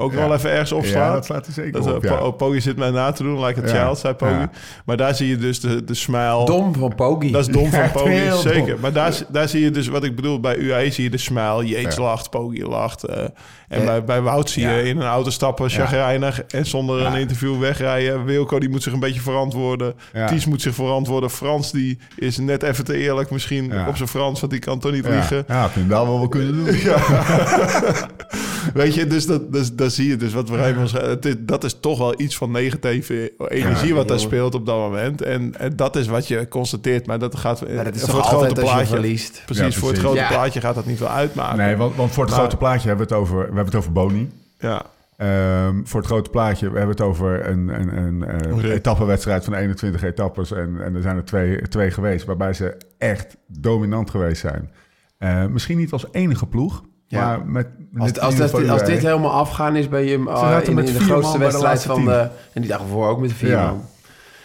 ook 0.00 0.12
Ja. 0.12 0.18
wel 0.18 0.34
even 0.34 0.50
ergens 0.50 0.70
ja, 0.70 0.76
opslaat. 0.76 1.12
dat 1.12 1.24
slaat 1.24 1.44
hij 1.44 1.54
zeker 1.54 1.72
dat, 1.72 1.94
op. 1.94 2.04
eh, 2.04 2.10
ja. 2.10 2.16
Po- 2.16 2.32
Poggi 2.32 2.60
zit 2.60 2.76
mij 2.76 2.90
na 2.90 3.12
te 3.12 3.22
doen, 3.22 3.44
like 3.44 3.60
a 3.62 3.66
Ja. 3.66 3.84
child, 3.84 3.98
zei 3.98 4.14
Poggi. 4.14 4.34
Ja. 4.34 4.50
Maar 4.84 4.96
daar 4.96 5.14
zie 5.14 5.28
je 5.28 5.36
dus 5.36 5.60
de, 5.60 5.84
de 5.84 5.94
smile... 5.94 6.44
Dom 6.46 6.74
van 6.74 6.94
Poggi. 6.94 7.30
Dat 7.30 7.40
is 7.48 7.52
dom 7.54 7.70
van 7.70 8.08
heel 8.08 8.36
zeker. 8.36 8.66
dom. 8.72 8.80
Maar 8.80 8.92
daar, 8.92 9.18
daar 9.28 9.48
zie 9.48 9.60
je 9.60 9.70
dus, 9.70 9.88
wat 9.88 10.04
ik 10.04 10.16
bedoel, 10.16 10.40
bij 10.40 10.56
UAE 10.56 10.90
zie 10.90 11.04
je 11.04 11.10
de 11.10 11.18
smile. 11.18 11.66
Ja. 11.66 11.88
lacht, 11.96 12.30
Poggi 12.30 12.64
lacht. 12.64 13.04
eh, 13.04 13.22
en 13.68 13.80
Ja. 13.80 13.84
bij, 13.84 14.04
bij 14.04 14.20
Wout 14.20 14.50
zie 14.50 14.62
je 14.62 14.68
Ja. 14.68 14.74
in 14.78 14.96
een 15.00 15.06
auto 15.06 15.30
stappen, 15.30 15.70
chagrijnig... 15.70 16.42
en 16.44 16.66
zonder 16.66 17.00
Ja. 17.00 17.06
een 17.06 17.20
interview 17.20 17.58
wegrijden. 17.60 18.24
Wilco, 18.24 18.58
die 18.58 18.68
moet 18.68 18.82
zich 18.82 18.92
een 18.92 19.00
beetje 19.00 19.20
verantwoorden. 19.20 19.94
Ja. 20.12 20.26
Ties 20.26 20.46
moet 20.46 20.62
zich 20.62 20.74
verantwoorden. 20.74 21.30
Frans, 21.30 21.72
die 21.72 21.98
is 22.16 22.38
net 22.38 22.62
even 22.62 22.84
te 22.84 22.96
eerlijk 22.96 23.30
misschien 23.30 23.64
Ja. 23.72 23.88
op 23.88 23.96
zijn 23.96 24.08
Frans... 24.08 24.40
want 24.40 24.52
die 24.52 24.60
kan 24.60 24.78
toch 24.78 24.92
niet 24.92 25.04
Ja, 25.04 25.10
liegen. 25.10 25.44
ja, 25.48 25.68
hij 25.72 25.86
wel 25.86 26.06
wel 26.18 26.28
kunnen 26.28 26.54
doen. 26.54 26.66
Weet 28.74 28.94
je, 28.94 29.06
dus 29.06 29.26
dat, 29.26 29.52
dus, 29.52 29.72
dat 29.74 29.89
zie 29.90 30.08
je 30.08 30.16
dus 30.16 30.32
wat 30.32 30.48
we 30.48 30.56
Raymond 30.56 30.94
is- 31.24 31.34
Dat 31.38 31.64
is 31.64 31.76
toch 31.80 31.98
wel 31.98 32.20
iets 32.20 32.36
van 32.36 32.50
negatieve 32.50 33.32
energie 33.48 33.88
Ja, 33.88 33.94
wat 33.94 34.08
daar 34.08 34.20
speelt 34.20 34.54
op 34.54 34.66
dat 34.66 34.76
moment. 34.76 35.22
En, 35.22 35.54
en 35.58 35.76
dat 35.76 35.96
is 35.96 36.06
wat 36.06 36.28
je 36.28 36.48
constateert. 36.48 37.06
Maar 37.06 37.18
dat 37.18 37.36
gaat 37.36 37.74
Maar 37.74 37.84
dat 37.84 37.94
is 37.94 38.02
voor 38.02 38.14
het 38.18 38.26
grote 38.26 38.44
als 38.46 38.70
je 38.70 38.96
plaatje. 38.96 38.96
Precies, 38.96 39.34
Ja, 39.46 39.46
voor 39.46 39.64
het 39.64 39.72
precies. 39.80 39.98
grote 39.98 40.16
Ja. 40.18 40.28
plaatje 40.28 40.60
gaat 40.60 40.74
dat 40.74 40.86
niet 40.86 40.98
veel 40.98 41.08
uitmaken. 41.08 41.56
Nee, 41.58 41.76
want, 41.76 41.96
want 41.96 42.10
voor 42.12 42.22
het 42.24 42.32
Maar- 42.32 42.40
grote 42.40 42.56
plaatje 42.56 42.88
hebben 42.88 43.08
we 43.08 43.14
het 43.14 43.22
over, 43.22 43.36
we 43.38 43.44
hebben 43.44 43.64
het 43.64 43.74
over 43.74 43.92
Boni. 43.92 44.30
Ja, 44.58 44.82
Ehm, 45.16 45.80
voor 45.84 46.00
het 46.00 46.08
grote 46.08 46.30
plaatje 46.30 46.70
we 46.70 46.76
hebben 46.78 46.96
het 46.96 47.04
over 47.06 47.46
een, 47.48 47.68
een, 47.68 47.96
een, 47.96 48.24
eh, 48.24 48.50
Een 48.50 48.70
etappenwedstrijd 48.70 49.44
van 49.44 49.54
21 49.54 50.02
etappes. 50.02 50.52
En, 50.52 50.76
en 50.84 50.94
er 50.94 51.02
zijn 51.02 51.16
er 51.16 51.24
twee, 51.24 51.68
twee 51.68 51.90
geweest 51.90 52.24
waarbij 52.24 52.52
ze 52.52 52.76
echt 52.98 53.36
dominant 53.46 54.10
geweest 54.10 54.40
zijn. 54.40 54.70
Eh, 55.18 55.46
misschien 55.46 55.78
niet 55.78 55.92
als 55.92 56.06
enige 56.12 56.46
ploeg, 56.46 56.82
Ja. 57.18 57.36
maar 57.36 57.46
met... 57.46 58.20
Als, 58.20 58.36
met 58.36 58.68
als, 58.70 58.84
dit 58.84 59.02
helemaal 59.02 59.30
afgaan 59.30 59.76
is 59.76 59.88
bij 59.88 60.04
je 60.04 60.18
uh, 60.18 60.40
zaten 60.40 60.78
in, 60.78 60.84
de 60.84 61.00
grootste 61.00 61.38
de 61.38 61.44
wedstrijd 61.44 61.82
van 61.82 62.04
de... 62.04 62.28
En 62.52 62.60
die 62.60 62.70
dag 62.70 62.80
ervoor 62.80 63.08
ook 63.08 63.20
met 63.20 63.32
vier 63.32 63.48
Ja. 63.50 63.66
man. 63.66 63.84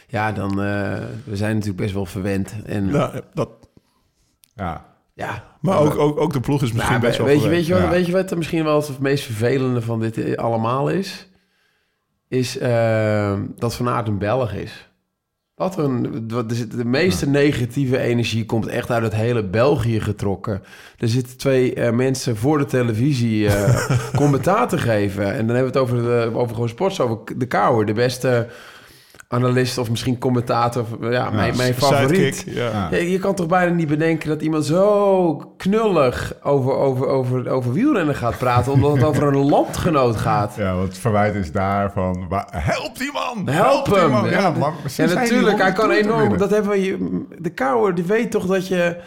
Ja, 0.08 0.32
dan... 0.32 0.50
eh, 0.50 0.58
we 1.24 1.36
zijn 1.36 1.54
natuurlijk 1.54 1.82
best 1.82 1.94
wel 1.94 2.06
verwend. 2.06 2.56
En, 2.66 2.86
ja. 2.86 2.92
nou, 2.92 3.22
dat, 3.34 3.50
Ja, 5.14 5.44
maar 5.62 5.80
ook, 5.80 5.96
ook, 5.98 6.20
ook 6.20 6.34
de 6.34 6.40
ploeg 6.40 6.62
is 6.62 6.72
misschien 6.72 6.92
Nou, 7.00 7.06
best 7.06 7.18
wel 7.18 7.28
weet, 7.28 7.36
je, 7.36 7.42
verwend. 7.42 7.66
weet, 7.68 7.76
je 7.76 7.82
wat, 7.82 7.92
Ja. 7.92 7.98
weet 7.98 8.06
je 8.06 8.12
wat 8.12 8.32
er 8.32 8.38
misschien 8.38 8.64
wel 8.64 8.82
het 8.82 9.00
meest 9.00 9.24
vervelende 9.26 9.82
van 9.82 10.00
dit 10.00 10.18
eh, 10.18 10.38
allemaal 10.38 10.90
is? 10.90 11.30
Is 12.28 12.58
eh, 12.58 13.40
dat 13.56 13.76
Van 13.76 13.90
Aert 13.90 14.08
een 14.08 14.18
Belg 14.18 14.54
is. 14.54 14.90
Wat 15.56 15.78
een, 15.78 16.28
de 16.76 16.86
meeste 16.86 17.30
negatieve 17.30 17.98
energie 17.98 18.46
komt 18.46 18.68
echt 18.68 18.92
uit 18.92 19.04
het 19.04 19.14
hele 19.14 19.44
België 19.44 20.00
getrokken. 20.00 20.62
Er 20.98 21.08
zitten 21.08 21.38
twee 21.38 21.74
eh, 21.74 21.92
mensen 21.94 22.38
voor 22.38 22.58
de 22.58 22.66
televisie 22.66 23.48
eh 23.48 23.90
commentaar 24.22 24.68
te 24.68 24.78
geven. 24.78 25.34
En 25.34 25.48
dan 25.48 25.56
hebben 25.56 25.74
we 25.74 25.80
het 25.80 25.90
over, 25.90 25.98
de, 25.98 26.38
over 26.38 26.54
gewoon 26.54 26.70
sports, 26.70 27.00
over 27.00 27.38
de 27.38 27.46
Kouwer. 27.46 27.86
De 27.86 27.94
beste 27.94 28.48
analist 29.28 29.78
of 29.78 29.90
misschien 29.90 30.18
commentator. 30.20 30.86
Ja, 31.02 31.30
mijn, 31.30 31.58
mijn 31.58 31.74
favoriet. 31.74 32.36
Sidekick, 32.36 32.56
ja. 32.56 32.90
Je 32.96 33.20
kan 33.20 33.36
toch 33.36 33.48
bijna 33.48 33.74
niet 33.74 33.88
bedenken 33.88 34.30
dat 34.30 34.42
iemand 34.42 34.66
zo 34.66 35.36
knullig 35.58 36.34
over, 36.44 36.74
over, 36.74 37.08
over, 37.08 37.50
over 37.50 37.74
wielrennen 37.74 38.16
gaat 38.16 38.38
praten... 38.38 38.72
omdat 38.72 38.94
het 38.96 39.04
over 39.04 39.24
een 39.24 39.36
landgenoot 39.50 40.16
gaat. 40.16 40.54
ja, 40.58 40.76
want 40.76 40.88
het 40.88 40.98
verwijt 40.98 41.36
is 41.36 41.52
daar 41.52 41.92
van... 41.92 42.26
wa- 42.30 42.48
Help 42.52 42.98
die 42.98 43.12
man! 43.12 43.48
Help 43.56 43.86
die 43.86 43.96
hem! 43.96 44.12
man! 44.12 44.30
Ja, 44.30 44.50
maar 44.50 44.74
natuurlijk. 44.98 45.62
Hij 45.62 45.72
kan 45.72 45.92
enorm... 45.92 46.38
Dat 46.38 46.50
hebben 46.50 46.72
we, 46.72 47.26
de 47.40 47.50
Kouwer, 47.50 47.96
die 47.96 48.04
weet 48.04 48.32
toch 48.32 48.46
dat 48.46 48.68
je 48.68 48.98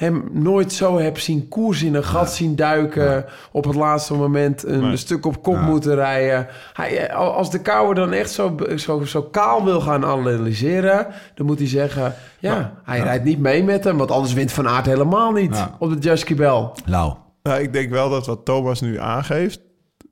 hem 0.00 0.28
nooit 0.32 0.72
zo 0.72 0.98
hebt 0.98 1.20
zien 1.22 1.48
koers 1.48 1.82
in 1.82 1.94
een 1.94 2.04
gat 2.04 2.32
zien 2.32 2.56
duiken... 2.56 3.24
op 3.52 3.64
het 3.64 3.74
laatste 3.74 4.14
moment 4.14 4.64
een 4.66 4.80
Nee. 4.80 4.96
stuk 4.96 5.26
op 5.26 5.42
kop 5.42 5.54
Ja. 5.54 5.60
moeten 5.60 5.94
rijden. 5.94 6.46
Hij, 6.72 7.06
eh, 7.08 7.16
als 7.16 7.50
de 7.50 7.60
Kouwer 7.60 7.94
dan 7.94 8.12
echt 8.12 8.30
zo, 8.30 8.56
zo, 8.76 9.04
zo 9.04 9.22
kaal 9.22 9.64
wil 9.64 9.80
gaan 9.80 10.04
analyseren... 10.04 11.06
dan 11.34 11.46
moet 11.46 11.58
hij 11.58 11.68
zeggen... 11.68 12.14
ja, 12.38 12.72
hij 12.84 13.00
rijdt 13.00 13.24
niet 13.24 13.38
mee 13.38 13.64
met 13.64 13.84
hem... 13.84 13.96
want 13.96 14.10
anders 14.10 14.32
wint 14.32 14.52
Van 14.52 14.68
Aert 14.68 14.86
helemaal 14.86 15.32
niet 15.32 15.56
Ja. 15.56 15.76
op 15.78 15.90
de 15.92 15.98
Jusky 16.08 16.34
Bell. 16.34 16.70
Nou, 16.86 17.14
Nou, 17.42 17.60
ik 17.62 17.72
denk 17.72 17.90
wel 17.90 18.10
dat 18.10 18.26
wat 18.26 18.44
Thomas 18.44 18.80
nu 18.80 18.98
aangeeft, 18.98 19.60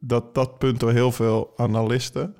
dat 0.00 0.34
dat 0.34 0.58
punt 0.58 0.80
door 0.80 0.92
heel 0.92 1.12
veel 1.12 1.52
analisten 1.56 2.34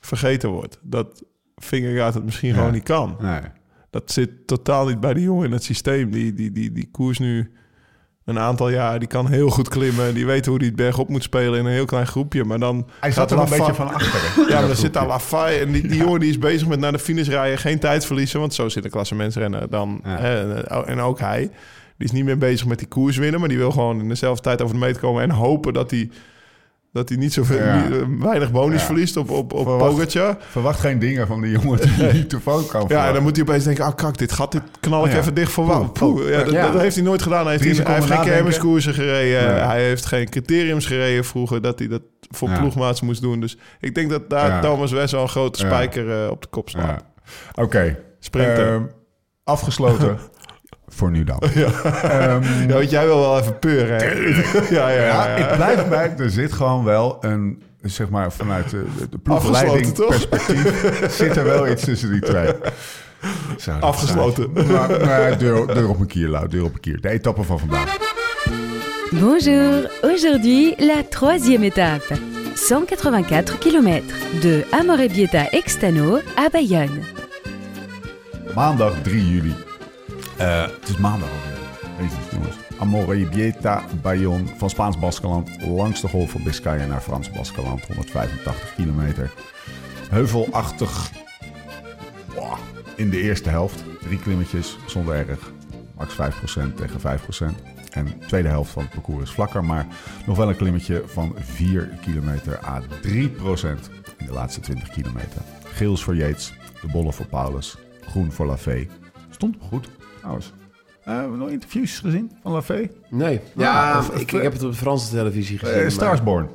vergeten 0.00 0.48
wordt. 0.50 0.78
Dat 0.82 1.22
Vingegaard 1.56 2.14
het 2.14 2.24
misschien 2.24 2.48
Ja. 2.48 2.54
gewoon 2.56 2.72
niet 2.72 2.82
kan. 2.82 3.16
nee. 3.20 3.40
Dat 3.98 4.12
zit 4.12 4.30
totaal 4.46 4.86
niet 4.86 5.00
bij 5.00 5.14
die 5.14 5.22
jongen 5.22 5.46
in 5.46 5.52
het 5.52 5.64
systeem. 5.64 6.10
Die, 6.10 6.34
die, 6.34 6.52
die, 6.52 6.72
die 6.72 6.88
koers 6.90 7.18
nu 7.18 7.52
een 8.24 8.38
aantal 8.38 8.68
jaar, 8.68 8.98
die 8.98 9.08
kan 9.08 9.28
heel 9.28 9.50
goed 9.50 9.68
klimmen. 9.68 10.14
Die 10.14 10.26
weet 10.26 10.46
hoe 10.46 10.56
hij 10.56 10.66
het 10.66 10.76
bergop 10.76 11.08
moet 11.08 11.22
spelen 11.22 11.58
in 11.58 11.64
een 11.66 11.72
heel 11.72 11.84
klein 11.84 12.06
groepje. 12.06 12.44
Maar 12.44 12.58
dan 12.58 12.88
Hij 13.00 13.12
zat 13.12 13.30
er 13.30 13.38
een 13.38 13.48
beetje 13.48 13.74
van 13.74 13.94
achteren. 13.94 14.48
Ja, 14.48 14.58
maar 14.58 14.66
dan 14.66 14.76
zit 14.76 14.92
daar 14.92 15.06
Lafay 15.06 15.60
en 15.60 15.72
die, 15.72 15.88
die 15.88 15.96
jongen 15.96 16.20
die 16.20 16.30
is 16.30 16.38
bezig 16.38 16.68
met 16.68 16.80
naar 16.80 16.92
de 16.92 16.98
finish 16.98 17.28
rijden. 17.28 17.58
Geen 17.58 17.78
tijd 17.78 18.06
verliezen, 18.06 18.40
want 18.40 18.54
zo 18.54 18.68
zit 18.68 18.84
een 18.84 18.90
klassementsrenner 18.90 19.70
dan. 19.70 20.00
Ja. 20.04 20.18
Hè, 20.18 20.62
en 20.84 21.00
ook 21.00 21.20
hij. 21.20 21.50
Die 21.96 22.06
is 22.06 22.12
niet 22.12 22.24
meer 22.24 22.38
bezig 22.38 22.66
met 22.66 22.78
die 22.78 22.88
koers 22.88 23.16
winnen, 23.16 23.40
maar 23.40 23.48
die 23.48 23.58
wil 23.58 23.70
gewoon 23.70 24.00
in 24.00 24.08
dezelfde 24.08 24.42
tijd 24.42 24.62
over 24.62 24.74
de 24.74 24.80
meet 24.80 24.98
komen 24.98 25.22
en 25.22 25.30
hopen 25.30 25.72
dat 25.72 25.90
hij, 25.90 26.10
dat 26.96 27.08
hij 27.08 27.18
niet 27.18 27.32
zoveel, 27.32 27.56
Ja. 27.64 27.84
eh, 27.84 27.90
weinig 28.20 28.50
bonus 28.52 28.80
Ja. 28.80 28.86
verliest 28.86 29.16
op, 29.16 29.30
op, 29.30 29.52
op 29.52 29.66
Verwacht- 29.66 29.94
Pogacar. 29.94 30.36
Verwacht 30.50 30.80
geen 30.80 30.98
dingen 30.98 31.26
van 31.26 31.40
die 31.40 31.50
jongen 31.50 31.80
die 31.80 32.06
je 32.06 32.12
niet 32.18 32.28
te 32.28 32.40
fout 32.40 32.66
kan 32.66 32.84
Ja, 32.88 33.06
en 33.06 33.14
dan 33.14 33.22
moet 33.22 33.36
hij 33.36 33.44
opeens 33.44 33.64
denken, 33.64 33.84
ah 33.84 33.94
kak, 33.94 34.18
dit 34.18 34.32
gat, 34.32 34.52
dit 34.52 34.62
knal 34.80 35.06
ik 35.06 35.12
Ja. 35.12 35.18
even 35.18 35.34
dicht 35.34 35.52
voor 35.52 35.64
Poeh, 35.64 35.76
Wout. 35.76 35.92
Poeh. 35.92 36.28
Ja, 36.30 36.42
dat, 36.42 36.52
Ja. 36.52 36.70
dat 36.70 36.80
heeft 36.80 36.94
hij 36.94 37.04
nooit 37.04 37.22
gedaan. 37.22 37.40
Hij 37.42 37.50
heeft, 37.50 37.62
Drie 37.62 37.74
niet- 37.74 37.86
hij 37.86 37.94
heeft 37.94 38.06
geen 38.10 38.24
kermiskoersen 38.24 38.94
gereden. 38.94 39.46
Nee. 39.54 39.62
Hij 39.62 39.82
heeft 39.82 40.06
geen 40.06 40.28
criteriums 40.28 40.86
gereden 40.86 41.24
vroeger 41.24 41.62
dat 41.62 41.78
hij 41.78 41.88
dat 41.88 42.02
voor 42.30 42.48
Ja. 42.48 42.58
ploegmaats 42.58 43.00
moest 43.00 43.20
doen. 43.22 43.40
Dus 43.40 43.56
ik 43.80 43.94
denk 43.94 44.10
dat 44.10 44.30
daar 44.30 44.48
Ja. 44.48 44.60
Thomas 44.60 44.92
West 44.92 45.12
wel 45.12 45.22
een 45.22 45.28
grote 45.28 45.60
Ja. 45.62 45.66
spijker 45.66 46.22
eh, 46.24 46.30
op 46.30 46.42
de 46.42 46.48
kop 46.48 46.68
slaat. 46.68 47.04
Ja. 47.54 47.62
Oké. 47.62 47.98
Sprinter. 48.20 48.74
Ehm, 48.74 48.82
afgesloten. 49.44 50.18
Voor 50.96 51.10
nu 51.10 51.24
dan. 51.24 51.38
Ehm, 51.42 52.68
Ja, 52.68 52.74
want 52.74 52.90
jij 52.90 53.04
wil 53.04 53.18
wel 53.18 53.38
even 53.38 53.58
peuren, 53.58 53.96
hè? 53.96 54.10
ja, 54.76 54.88
ja, 54.88 55.04
ja. 55.04 55.26
ik 55.26 55.56
blijf 55.56 55.88
bij. 55.88 56.14
Er 56.18 56.30
zit 56.30 56.52
gewoon 56.52 56.84
wel 56.84 57.16
een, 57.20 57.62
zeg 57.82 58.08
maar, 58.08 58.32
vanuit 58.32 58.70
de, 58.70 58.84
de, 59.10 59.18
ploegleiding 59.18 59.92
perspectief 59.92 60.94
zit 61.18 61.36
er 61.36 61.44
wel 61.44 61.68
iets 61.68 61.84
tussen 61.84 62.10
die 62.10 62.20
twee. 62.20 62.52
Zou 63.56 63.80
Afgesloten. 63.80 64.50
Maar, 64.52 65.04
maar 65.04 65.38
deur, 65.38 65.66
deur 65.66 65.88
op 65.88 66.00
een 66.00 66.06
kier, 66.06 66.28
Lau, 66.28 66.48
deur 66.48 66.64
op 66.64 66.74
een 66.74 66.80
kier. 66.80 67.00
De 67.00 67.08
etappe 67.08 67.42
van 67.42 67.58
vandaag. 67.58 67.96
Bonjour, 69.10 69.90
aujourd'hui 70.02 70.74
la 70.78 71.02
troisième 71.10 71.64
étape. 71.64 72.18
184 72.68 73.58
km 73.58 74.02
de 74.40 74.66
Amorebieta 74.70 75.50
Extano 75.50 76.20
à 76.38 76.48
Bayonne. 76.50 77.00
Maandag 78.54 78.92
3 79.02 79.30
juli. 79.30 79.65
Eh, 80.38 80.62
het 80.62 80.88
is 80.88 80.96
maandag 80.96 81.28
alweer. 81.28 81.58
Jezus, 81.98 82.30
jongens. 82.32 82.56
Amorebieta, 82.78 83.84
Bayonne, 84.02 84.46
van 84.56 84.70
Spaans 84.70 84.98
Baskeland 84.98 85.62
langs 85.62 86.00
de 86.00 86.08
golf 86.08 86.30
van 86.30 86.42
Biscaya 86.42 86.86
naar 86.86 87.00
Frans 87.00 87.30
Baskeland. 87.30 87.86
185 87.86 88.74
kilometer. 88.74 89.32
Heuvelachtig 90.10 91.10
in 92.96 93.10
de 93.10 93.20
eerste 93.20 93.48
helft. 93.48 93.84
Drie 94.02 94.18
klimmetjes 94.18 94.78
zonder 94.86 95.14
erg. 95.28 95.52
Max 95.96 96.14
5% 96.14 96.76
tegen 96.76 97.00
5%. 97.00 97.62
En 97.90 98.04
de 98.04 98.26
tweede 98.26 98.48
helft 98.48 98.70
van 98.70 98.82
het 98.82 98.92
parcours 98.92 99.22
is 99.22 99.30
vlakker, 99.30 99.64
maar 99.64 99.86
nog 100.26 100.36
wel 100.36 100.48
een 100.48 100.56
klimmetje 100.56 101.02
van 101.06 101.34
4 101.38 101.98
kilometer 102.00 102.58
à 102.64 102.82
3% 103.02 103.90
in 104.16 104.26
de 104.26 104.32
laatste 104.32 104.60
20 104.60 104.88
kilometer. 104.88 105.42
Geel 105.64 105.92
is 105.92 106.02
voor 106.02 106.16
Yates, 106.16 106.52
de 106.80 106.88
bollen 106.88 107.12
voor 107.12 107.26
Paulus, 107.26 107.76
groen 108.00 108.32
voor 108.32 108.46
Lafay. 108.46 108.88
Stond 109.30 109.56
goed, 109.68 109.88
trouwens. 110.26 110.52
Eh, 111.04 111.12
hebben 111.14 111.32
we 111.32 111.38
nog 111.38 111.48
interviews 111.48 111.98
gezien 111.98 112.30
van 112.42 112.52
Lafay? 112.52 112.90
Nee. 113.10 113.40
Ja, 113.56 113.98
of- 113.98 114.08
of- 114.08 114.20
ik, 114.20 114.32
ik 114.32 114.42
heb 114.42 114.52
het 114.52 114.62
op 114.62 114.70
de 114.70 114.76
Franse 114.76 115.10
televisie 115.10 115.58
gezien. 115.58 115.74
Eh 115.74 115.88
Starsborn. 115.90 116.48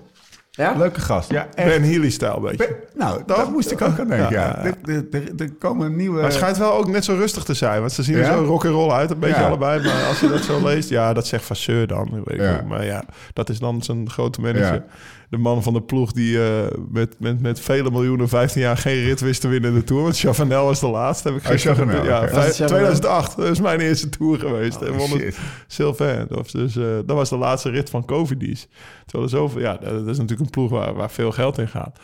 Ja? 0.52 0.74
Leuke 0.78 1.00
gast. 1.00 1.32
Ja, 1.32 1.48
echt. 1.54 1.68
Ben 1.68 1.84
Healy-stijl 1.90 2.36
een 2.36 2.42
beetje. 2.42 2.58
Ben- 2.58 2.76
nou, 2.96 3.22
daar 3.26 3.52
moest 3.52 3.72
ik 3.72 3.82
ook 3.82 4.00
aan 4.00 4.08
denken. 4.08 4.32
Ja, 4.32 4.60
Ja. 4.64 4.72
Er- 4.88 5.54
komen 5.60 5.96
nieuwe... 5.96 6.16
Maar 6.16 6.24
het 6.24 6.34
schijnt 6.34 6.58
wel 6.58 6.74
ook 6.74 6.88
net 6.88 7.04
zo 7.06 7.14
rustig 7.16 7.44
te 7.44 7.54
zijn. 7.54 7.80
Want 7.80 7.92
ze 7.92 8.04
zien 8.04 8.16
er 8.16 8.22
Ja? 8.22 8.34
zo 8.38 8.44
rock 8.44 8.66
and 8.66 8.74
roll 8.74 8.92
uit, 8.92 9.12
een 9.12 9.20
beetje 9.20 9.42
Ja. 9.42 9.48
allebei. 9.48 9.84
Maar 9.84 10.04
als 10.06 10.20
je 10.20 10.28
dat 10.30 10.44
zo 10.44 10.64
leest, 10.68 10.90
ja, 10.90 11.14
dat 11.14 11.28
zegt 11.28 11.44
Vasseur 11.46 11.88
dan. 11.88 12.10
Weet 12.12 12.40
ik 12.40 12.42
Ja. 12.46 12.64
Maar 12.68 12.86
ja, 12.86 13.04
dat 13.34 13.50
is 13.50 13.60
dan 13.60 13.82
zijn 13.84 14.10
grote 14.10 14.42
manager. 14.42 14.74
Ja. 14.74 14.84
De 15.30 15.38
man 15.38 15.64
van 15.64 15.74
de 15.74 15.82
ploeg 15.82 16.12
die 16.12 16.44
eh, 16.44 16.50
met, 16.90 17.16
met, 17.20 17.42
met 17.42 17.60
vele 17.60 17.92
miljoenen 17.92 18.30
15 18.30 18.62
jaar 18.62 18.78
geen 18.78 19.04
rit 19.04 19.20
wist 19.20 19.42
te 19.42 19.48
winnen 19.48 19.70
in 19.72 19.76
de 19.78 19.84
Tour. 19.84 20.02
Want 20.04 20.20
Chavanel 20.20 20.66
was 20.66 20.80
de 20.80 20.88
laatste, 20.88 21.28
heb 21.28 21.38
ik 21.38 21.44
Oh, 21.44 21.52
gisteren... 21.52 21.76
Chavanel, 21.78 22.04
ja, 22.06 22.18
oké. 22.18 22.28
vijf- 22.28 22.36
Was 22.36 22.46
het 22.46 22.56
Chavanel? 22.56 22.78
2008, 22.86 23.38
dat 23.38 23.46
is 23.48 23.60
mijn 23.62 23.80
eerste 23.80 24.10
Tour 24.10 24.40
geweest. 24.40 24.82
en 24.82 24.92
Oh, 24.92 24.98
won 24.98 25.10
het 25.12 25.20
shit. 25.22 25.38
Sylvain. 25.68 26.36
Of 26.38 26.52
Dus 26.52 26.76
eh, 26.76 26.84
dat 27.06 27.16
was 27.16 27.30
de 27.30 27.38
laatste 27.38 27.70
rit 27.70 27.90
van 27.90 28.06
Covidis. 28.06 28.68
Terwijl 29.06 29.24
er 29.24 29.38
zoveel... 29.38 29.62
Ja, 29.62 29.78
dat 29.78 30.08
is 30.08 30.18
natuurlijk 30.18 30.40
een 30.40 30.50
ploeg 30.50 30.70
waar, 30.70 30.94
waar 30.94 31.12
veel 31.12 31.32
geld 31.32 31.58
in 31.58 31.68
gaat. 31.68 32.00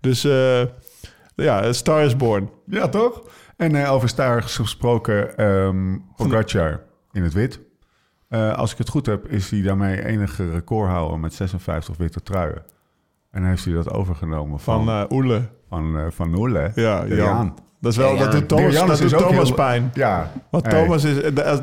Dus 0.00 0.24
eh, 0.24 0.60
ja, 1.34 1.72
Star 1.72 2.02
is 2.04 2.16
Born. 2.16 2.50
Ja, 2.66 2.88
toch? 2.88 3.22
En 3.56 3.74
eh, 3.74 3.92
over 3.92 4.08
stars 4.08 4.56
gesproken, 4.56 5.36
ehm 5.36 5.96
Pogacar 6.16 6.80
in 7.12 7.22
het 7.22 7.32
wit. 7.32 7.60
Eh, 8.28 8.54
als 8.54 8.72
ik 8.72 8.78
het 8.78 8.88
goed 8.88 9.06
heb, 9.06 9.26
is 9.28 9.50
hij 9.50 9.62
daarmee 9.62 10.04
enige 10.04 10.50
recordhouder 10.50 11.18
met 11.18 11.34
56 11.34 11.96
witte 11.96 12.22
truien. 12.22 12.62
En 13.30 13.44
heeft 13.44 13.64
hij 13.64 13.74
dat 13.74 13.90
overgenomen 13.90 14.60
van, 14.60 14.84
Van 14.84 14.94
eh 14.94 15.10
Oele. 15.10 15.48
van, 15.68 15.98
eh, 15.98 16.06
van 16.10 16.38
Oele. 16.38 16.72
Ja, 16.74 17.06
Jan. 17.06 17.54
Dat 17.84 17.92
is 17.92 17.98
wel, 17.98 18.14
Ja, 18.14 18.22
dat 18.22 18.32
doet 18.32 18.48
Thomas, 18.48 18.74
dat 18.74 18.90
is 18.90 18.98
doet 18.98 19.14
ook 19.14 19.28
Thomas 19.28 19.46
heel- 19.46 19.54
pijn. 19.54 19.90
Ja. 19.94 20.30
Want 20.50 20.66
Hey. 20.66 20.82
Thomas 20.82 21.04
is, 21.04 21.14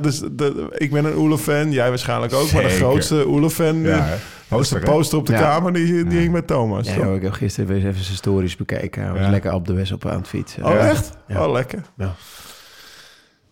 dus 0.01 0.19
de, 0.31 0.67
ik 0.77 0.91
ben 0.91 1.05
een 1.05 1.15
Oele-fan, 1.17 1.71
jij 1.71 1.89
waarschijnlijk 1.89 2.33
ook, 2.33 2.51
maar 2.51 2.61
de 2.61 2.69
Zeker. 2.69 2.85
grootste 2.85 3.27
Oele-fan, 3.27 3.81
Ja, 3.81 3.89
ja, 3.95 3.99
was 3.99 4.19
Poster, 4.59 4.79
de 4.79 4.85
hè? 4.85 4.91
poster 4.91 5.17
op 5.17 5.25
de 5.25 5.33
Ja. 5.33 5.39
kamer, 5.39 5.73
die, 5.73 6.05
die 6.07 6.19
hing 6.19 6.31
met 6.31 6.47
Thomas. 6.47 6.87
Ja, 6.87 6.95
joh, 6.95 7.15
ik 7.15 7.21
heb 7.21 7.31
gisteren 7.31 7.67
weer 7.69 7.77
eens 7.77 7.85
even 7.85 8.03
zijn 8.03 8.17
stories 8.17 8.55
bekeken. 8.55 9.01
Hij 9.03 9.11
was 9.11 9.21
Ja. 9.21 9.29
lekker 9.29 9.53
op 9.53 9.67
de 9.67 9.73
west 9.73 9.91
op 9.91 10.05
aan 10.05 10.17
het 10.17 10.27
fietsen. 10.27 10.65
Oh, 10.65 10.71
Ja. 10.73 10.77
echt? 10.89 11.09
Ja. 11.27 11.45
Oh, 11.45 11.51
lekker. 11.51 11.81
Ja. 11.97 12.13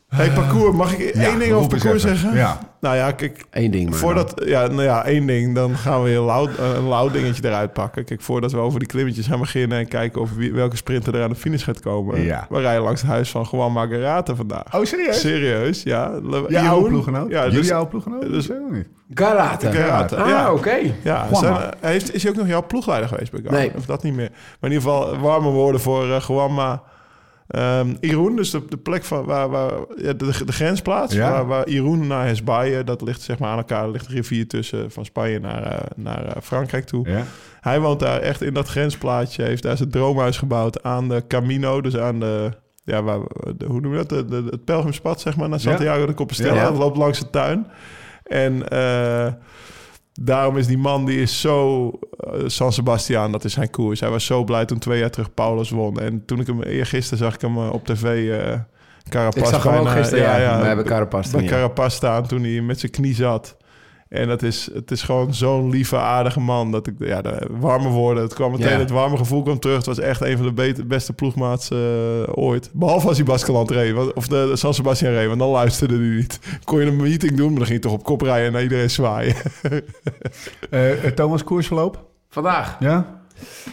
Hey, 0.09 0.29
parcours, 0.31 0.75
mag 0.75 0.97
ik 0.97 1.15
Ja, 1.15 1.21
één 1.21 1.39
ding 1.39 1.53
over 1.53 1.69
parcours 1.69 2.01
zeggen? 2.01 2.33
Ja. 2.35 2.59
Nou 2.81 2.95
ja, 2.95 3.12
kijk, 3.12 3.45
Eén 3.51 3.71
ding 3.71 3.89
maar. 3.89 4.00
Voordat, 4.00 4.41
ja, 4.45 4.67
nou 4.67 4.81
ja, 4.83 5.05
één 5.05 5.25
ding. 5.27 5.55
Dan 5.55 5.75
gaan 5.75 6.03
we 6.03 6.09
een 6.09 6.21
loud, 6.21 6.50
een 6.57 6.83
loud 6.83 7.13
dingetje 7.13 7.48
eruit 7.48 7.74
pakken. 7.74 8.05
Kijk, 8.05 8.21
voordat 8.21 8.51
we 8.51 8.57
over 8.57 8.79
die 8.79 8.88
klimmetjes 8.88 9.27
gaan 9.27 9.39
beginnen... 9.39 9.77
en 9.77 9.88
kijken 9.88 10.21
over 10.21 10.36
wie, 10.36 10.53
welke 10.53 10.75
sprinter 10.75 11.15
er 11.15 11.24
aan 11.24 11.29
de 11.29 11.36
finish 11.36 11.63
gaat 11.63 11.79
komen. 11.79 12.21
Ja. 12.21 12.45
We 12.50 12.59
rijden 12.59 12.83
langs 12.83 13.01
het 13.01 13.09
huis 13.09 13.29
van 13.31 13.48
Juan 13.51 13.71
Margarata 13.71 14.36
vandaag. 14.36 14.75
Oh, 14.75 14.83
serieus? 14.83 15.19
Serieus, 15.19 15.83
ja. 15.83 16.19
Le- 16.24 16.45
Jeroen? 16.48 16.67
oude 16.67 16.89
ploeggenoot? 16.89 17.29
Ja, 17.29 17.43
Jullie 17.43 17.59
dus, 17.59 17.71
oude 17.71 17.89
ploeggenoot? 17.89 18.21
dus- 18.21 18.48
helemaal 18.48 18.69
niet. 18.71 18.88
Garata. 19.13 19.71
Garata, 19.71 20.15
Ah, 20.15 20.29
ja. 20.29 20.53
oké. 20.53 20.77
ja, 21.03 21.27
zijn, 21.36 21.53
hij 21.79 21.91
heeft, 21.91 22.13
is 22.13 22.21
hij 22.24 22.31
ook 22.31 22.38
nog 22.38 22.48
jouw 22.48 22.65
ploegleider 22.67 23.09
geweest 23.09 23.31
bij 23.31 23.41
Garmin? 23.43 23.59
Nee. 23.62 23.71
Of 23.77 23.86
dat 23.86 24.03
niet 24.03 24.13
meer? 24.15 24.29
Maar 24.31 24.69
in 24.69 24.77
ieder 24.77 24.81
geval 24.89 25.17
warme 25.19 25.50
woorden 25.50 25.81
voor 25.81 26.05
uh, 26.07 26.19
Juanma. 26.27 26.81
Ehm 27.49 27.95
Irun, 27.99 28.35
dus 28.35 28.49
de, 28.51 28.61
de 28.69 28.77
plek 28.77 29.03
van 29.03 29.25
waar, 29.25 29.49
waar 29.49 29.71
ja, 29.97 30.13
de, 30.13 30.45
de 30.45 30.51
grensplaats, 30.51 31.13
Ja. 31.13 31.31
waar, 31.31 31.45
waar 31.47 31.67
Irun 31.67 32.07
naar 32.07 32.25
Hesbaye, 32.27 32.83
dat 32.83 33.01
ligt 33.01 33.21
zeg 33.21 33.39
maar 33.39 33.49
aan 33.49 33.57
elkaar, 33.57 33.89
ligt 33.89 34.07
een 34.07 34.13
rivier 34.13 34.47
tussen 34.47 34.91
van 34.91 35.05
Spanje 35.05 35.39
naar, 35.39 35.63
eh, 35.63 35.79
naar 35.95 36.25
eh, 36.25 36.41
Frankrijk 36.41 36.85
toe. 36.85 37.09
Ja. 37.09 37.23
Hij 37.61 37.79
woont 37.79 37.99
daar 37.99 38.19
echt 38.19 38.41
in 38.41 38.53
dat 38.53 38.67
grensplaatje, 38.67 39.43
heeft 39.43 39.63
daar 39.63 39.77
zijn 39.77 39.89
droomhuis 39.89 40.37
gebouwd 40.37 40.83
aan 40.83 41.07
de 41.09 41.23
Camino, 41.27 41.81
dus 41.81 41.97
aan 41.97 42.19
de, 42.19 42.49
ja, 42.83 43.03
waar, 43.03 43.19
de, 43.57 43.65
hoe 43.65 43.81
noem 43.81 43.91
je 43.91 43.97
dat, 43.97 44.09
de, 44.09 44.25
de- 44.25 44.47
het 44.49 44.65
pelgrimspad 44.65 45.21
zeg 45.21 45.35
maar, 45.37 45.49
naar 45.49 45.59
Santiago 45.59 46.05
de 46.05 46.13
Compostela, 46.13 46.63
dat 46.63 46.77
loopt 46.77 46.97
langs 46.97 47.19
de 47.19 47.29
tuin. 47.29 47.67
En 48.23 48.67
eh, 48.69 49.27
daarom 50.19 50.57
is 50.57 50.67
die 50.67 50.77
man, 50.77 51.05
die 51.05 51.21
is 51.21 51.41
zo... 51.41 51.89
eh, 52.19 52.31
San 52.45 52.73
Sebastian, 52.73 53.31
dat 53.31 53.43
is 53.43 53.53
zijn 53.53 53.69
koers. 53.69 53.99
Hij 53.99 54.09
was 54.09 54.25
zo 54.25 54.43
blij 54.43 54.65
toen 54.65 54.79
twee 54.79 54.99
jaar 54.99 55.09
terug 55.09 55.33
Paulus 55.33 55.69
won. 55.69 55.99
En 55.99 56.25
toen 56.25 56.39
ik 56.39 56.47
hem 56.47 56.61
eergisteren 56.63 57.17
zag 57.17 57.33
ik 57.33 57.41
hem 57.41 57.57
eh, 57.57 57.73
op 57.73 57.85
tv... 57.85 58.29
eh 58.29 58.59
Carapaz 59.09 59.41
Ik 59.43 59.45
zag 59.49 59.63
hem 59.63 59.73
ook 59.73 59.83
bijna- 59.83 59.99
gisteren, 59.99 60.41
ja. 60.41 60.59
We 60.59 60.65
hebben 60.65 60.85
Carapaz 60.85 61.31
Bij. 61.31 61.43
Carapaz 61.45 61.95
staan 61.95 62.27
toen 62.27 62.41
hij 62.43 62.61
met 62.61 62.79
zijn 62.79 62.91
knie 62.91 63.13
zat. 63.15 63.57
En 64.09 64.27
dat 64.27 64.41
is, 64.43 64.69
het 64.73 64.91
is 64.91 65.01
gewoon 65.01 65.33
zo'n 65.33 65.69
lieve, 65.69 65.97
aardige 65.97 66.39
man. 66.39 66.71
Dat 66.71 66.87
ik, 66.87 66.93
ja, 66.99 67.21
de 67.21 67.47
warme 67.59 67.89
woorden. 67.89 68.23
Het 68.23 68.33
kwam 68.33 68.51
meteen, 68.51 68.69
Ja. 68.71 68.77
het 68.79 68.89
warme 68.89 69.17
gevoel 69.17 69.43
kwam 69.43 69.59
terug. 69.59 69.77
Het 69.77 69.85
was 69.85 69.99
echt 69.99 70.21
een 70.21 70.37
van 70.37 70.45
de 70.45 70.51
beter- 70.53 70.87
beste 70.87 71.13
ploegmaats 71.13 71.71
eh, 71.71 71.77
ooit. 72.25 72.69
Behalve 72.73 73.07
als 73.07 73.17
hij 73.17 73.25
Baskeland 73.25 73.71
reed. 73.71 74.13
Of 74.13 74.27
de, 74.27 74.47
de 74.49 74.55
San 74.55 74.73
Sebastian 74.73 75.13
reed. 75.13 75.27
Want 75.27 75.39
dan 75.39 75.49
luisterde 75.49 75.95
hij 75.97 76.03
niet. 76.15 76.39
Kon 76.63 76.79
je 76.79 76.85
een 76.85 76.95
meeting 76.95 77.37
doen, 77.37 77.47
maar 77.49 77.57
dan 77.57 77.65
ging 77.67 77.81
je 77.83 77.89
toch 77.89 77.97
op 77.97 78.03
kop 78.03 78.21
rijden 78.21 78.45
en 78.47 78.51
naar 78.53 78.63
iedereen 78.63 78.89
zwaaien. 78.89 79.35
Eh, 80.69 81.05
eh, 81.05 81.13
Thomas 81.13 81.43
koersverloop? 81.43 82.05
Vandaag. 82.29 82.77
Ja? 82.79 83.21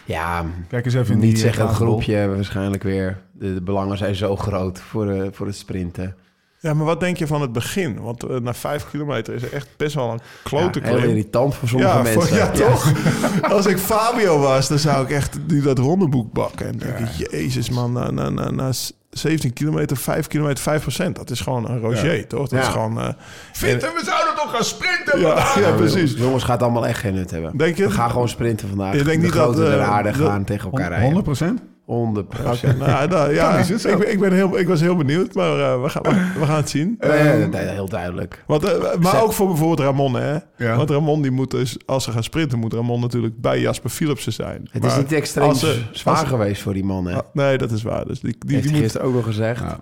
Ja, 0.05 0.45
Kijk 0.69 0.85
eens 0.85 0.95
even 0.95 1.15
in 1.15 1.21
niet 1.21 1.39
zeggen 1.39 1.69
een 1.69 1.75
groepje 1.75 2.29
waarschijnlijk 2.29 2.83
weer. 2.83 3.19
De, 3.33 3.55
de 3.55 3.61
belangen 3.63 3.99
zijn 3.99 4.15
zo 4.15 4.37
groot 4.37 4.81
voor, 4.81 5.11
eh, 5.11 5.29
voor 5.33 5.47
het 5.47 5.57
sprinten. 5.57 6.17
Ja, 6.61 6.75
maar 6.75 6.85
wat 6.87 7.01
denk 7.01 7.17
je 7.17 7.27
van 7.27 7.41
het 7.41 7.53
begin? 7.53 8.01
Want 8.01 8.23
eh, 8.23 8.37
na 8.37 8.55
vijf 8.55 8.87
kilometer 8.91 9.35
is 9.35 9.43
er 9.43 9.53
echt 9.53 9.69
best 9.77 9.95
wel 9.95 10.11
een 10.11 10.21
klote 10.43 10.81
Ja, 10.81 10.87
heel 10.87 10.97
irritant 10.99 11.55
voor 11.55 11.69
sommige 11.69 11.93
ja, 11.97 12.03
mensen. 12.03 12.23
Voor, 12.23 12.37
ja, 12.37 12.51
toch? 12.51 12.93
Als 13.55 13.67
ik 13.67 13.79
Fabio 13.79 14.39
was, 14.39 14.69
dan 14.69 14.79
zou 14.79 15.05
ik 15.05 15.11
echt 15.11 15.39
die 15.47 15.63
dat 15.63 15.79
rondeboek 15.79 16.33
bakken. 16.33 16.67
En 16.67 16.79
denk 16.79 16.99
ik, 16.99 17.31
jezus 17.31 17.71
man, 17.71 17.93
na, 17.93 18.11
na, 18.11 18.29
na, 18.31 18.51
na 18.51 18.71
17 19.11 19.53
kilometer, 19.53 19.97
5 19.97 20.27
kilometer, 20.27 20.63
5 20.63 20.83
procent. 20.83 21.17
Dat 21.17 21.31
is 21.31 21.41
gewoon 21.41 21.69
een 21.71 21.81
Roger, 21.81 22.27
toch? 22.27 22.49
Dat 22.49 22.51
Ja. 22.61 22.67
is 22.67 22.73
gewoon... 22.73 23.01
eh, 23.01 23.09
Vinten, 23.53 23.89
we 23.95 24.03
zouden 24.05 24.35
toch 24.37 24.51
gaan 24.51 24.65
sprinten? 24.65 25.21
ja, 25.21 25.27
ja, 25.55 25.61
Ja, 25.69 25.73
precies. 25.77 26.13
Jongens, 26.17 26.45
gaat 26.45 26.63
allemaal 26.63 26.87
echt 26.87 26.99
geen 27.01 27.15
nut 27.15 27.31
hebben. 27.31 27.57
Denk 27.57 27.77
je 27.77 27.85
We 27.87 27.91
gaan 27.91 28.11
gewoon 28.11 28.29
sprinten 28.29 28.69
vandaag. 28.69 28.93
Je 28.95 29.03
denkt 29.03 29.21
de 29.21 29.27
niet 29.27 29.37
dat, 29.37 29.57
der 29.57 29.79
eh, 29.79 29.91
aarde 29.91 30.11
dat- 30.19 30.29
gaan 30.29 30.45
tegen 30.45 30.65
elkaar 30.65 30.87
rijden. 30.89 31.05
100 31.05 31.25
procent? 31.25 31.61
100 31.87 32.27
Oké, 32.47 32.75
nou, 32.79 33.09
nou, 33.09 33.35
ja, 33.35 33.59
ik, 33.59 33.99
ben- 33.99 34.13
ik, 34.13 34.21
ben 34.21 34.33
heel, 34.33 34.59
ik 34.59 34.69
was 34.69 34.81
heel 34.81 34.97
benieuwd, 34.97 35.35
maar 35.35 35.59
eh, 35.59 35.83
we, 35.83 35.89
gaan, 35.89 36.03
we, 36.03 36.39
we 36.41 36.47
gaan 36.47 36.57
het 36.57 36.71
zien. 36.71 36.97
heel 37.01 37.89
duidelijk. 37.89 38.43
Want, 38.47 38.65
eh, 38.65 38.95
maar 39.01 39.23
ook 39.23 39.33
voor 39.33 39.47
bijvoorbeeld 39.47 39.81
Ramon, 39.81 40.15
hè? 40.15 40.37
Ja. 40.57 40.77
Want 40.77 40.91
Ramon, 40.91 41.23
die 41.23 41.31
moet 41.31 41.51
dus, 41.51 41.77
als 41.87 42.05
ze 42.05 42.11
gaan 42.11 42.23
sprinten, 42.23 42.59
moet 42.59 42.73
Ramon 42.73 43.01
natuurlijk 43.01 43.41
bij 43.41 43.61
Jasper 43.61 43.91
Philipsen 43.91 44.33
zijn. 44.33 44.69
Het 44.71 44.83
Maar 44.83 44.91
is 44.91 44.97
niet 44.97 45.13
extreem 45.13 45.55
ze- 45.55 45.83
zwaar 45.93 46.17
als- 46.19 46.29
geweest 46.29 46.63
voor 46.63 46.73
die 46.75 46.85
man. 46.85 47.07
Hè? 47.07 47.15
Ah, 47.15 47.23
Nee, 47.33 47.59
dat 47.59 47.71
is 47.71 47.83
waar. 47.83 48.07
Dus 48.07 48.21
die, 48.21 48.37
die, 48.39 48.57
Heeft 48.57 48.69
die 48.69 48.81
moet, 48.83 49.01
ook 49.01 49.15
nog 49.15 49.25
gezegd. 49.25 49.61
Ja. 49.61 49.81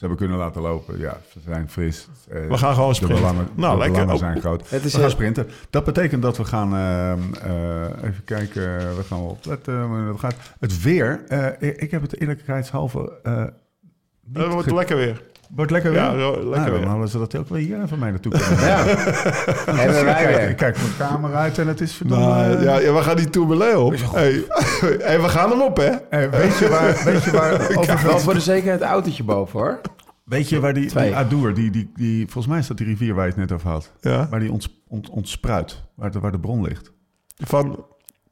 Ze 0.00 0.06
hebben 0.06 0.26
kunnen 0.26 0.38
laten 0.44 0.62
lopen. 0.62 0.98
Ja, 0.98 1.18
ze 1.32 1.38
zijn 1.44 1.68
fris. 1.70 2.08
Eh, 2.28 2.46
we 2.48 2.56
gaan 2.58 2.74
gewoon 2.74 2.88
De 2.88 2.94
sprinten. 2.94 3.18
belangen, 3.20 3.48
nou, 3.54 3.82
de 3.82 3.90
belangen 3.90 4.12
Oh, 4.14 4.18
zijn 4.18 4.40
groot. 4.40 4.70
Het 4.70 4.72
is 4.72 4.82
we 4.82 4.90
gaan 4.90 5.00
heel- 5.00 5.10
sprinten. 5.10 5.46
Dat 5.70 5.84
betekent 5.84 6.22
dat 6.22 6.36
we 6.36 6.44
gaan... 6.44 6.74
ehm, 6.74 7.18
eh, 7.50 8.08
even 8.08 8.24
kijken, 8.24 8.62
we 8.96 9.02
gaan 9.06 9.18
wel 9.18 9.28
opletten. 9.28 10.08
We 10.12 10.18
gaan, 10.18 10.30
het 10.60 10.82
weer, 10.82 11.24
eh, 11.28 11.72
ik, 11.82 11.90
heb 11.90 12.02
het 12.02 12.20
eerlijkheidshalve... 12.20 12.98
niet 14.24 14.36
Het 14.42 14.52
wordt 14.52 14.68
ge- 14.68 14.74
lekker 14.74 14.96
weer. 14.96 15.22
Wordt 15.54 15.70
lekker 15.70 15.90
weer? 15.90 16.00
Ja, 16.00 16.14
lekker 16.14 16.44
nou, 16.50 16.70
weer. 16.70 16.80
Dan 16.80 16.88
hadden 16.90 17.08
ze 17.08 17.18
dat 17.18 17.36
ook 17.36 17.48
wel 17.48 17.58
hier 17.58 17.78
van 17.86 17.98
mij 17.98 18.10
naartoe 18.10 18.32
kunnen 18.32 18.50
Ja, 18.66 18.76
hebben 18.86 20.04
wij 20.04 20.14
kijk, 20.14 20.36
weer. 20.36 20.48
ik 20.48 20.56
kijk 20.56 20.76
mijn 20.76 20.96
kamer 20.98 21.34
uit 21.34 21.58
en 21.58 21.66
het 21.68 21.80
is 21.80 21.92
verdomme... 21.92 22.24
Nou, 22.26 22.62
ja, 22.62 22.78
ja, 22.78 22.92
we 22.94 23.02
gaan 23.02 23.16
die 23.16 23.30
Tourmalet 23.30 23.76
op. 23.76 23.94
Hey. 24.12 24.44
hey, 25.08 25.20
we 25.20 25.28
gaan 25.28 25.50
hem 25.50 25.60
op, 25.62 25.76
hè? 25.76 25.84
eh, 25.86 26.30
weet 26.30 26.58
je 26.58 26.68
waar, 26.68 27.00
weet 27.04 27.24
je 27.24 27.30
waar, 27.30 27.58
Wel 27.68 27.78
overigens, 27.78 28.22
voor 28.22 28.34
de 28.34 28.40
zekerheid 28.40 28.82
autootje 28.82 29.24
boven 29.24 29.58
hoor. 29.60 29.80
weet 30.24 30.48
je 30.48 30.60
waar 30.60 30.74
die, 30.74 30.94
die 30.94 31.16
Adour, 31.16 31.54
die, 31.54 31.70
die, 31.70 31.90
die, 31.96 32.22
volgens 32.24 32.46
mij 32.46 32.58
is 32.58 32.66
dat 32.66 32.76
die 32.76 32.86
rivier 32.86 33.14
waar 33.14 33.24
je 33.24 33.30
het 33.30 33.40
net 33.40 33.52
over 33.52 33.68
had, 33.68 33.92
Ja. 34.00 34.28
waar 34.30 34.40
die 34.40 34.52
ont, 34.52 34.68
ont, 34.88 35.08
ontspruit, 35.10 35.82
waar 35.94 36.10
de, 36.10 36.20
waar 36.20 36.32
de 36.32 36.40
bron 36.40 36.62
ligt. 36.62 36.92
Van 37.36 37.84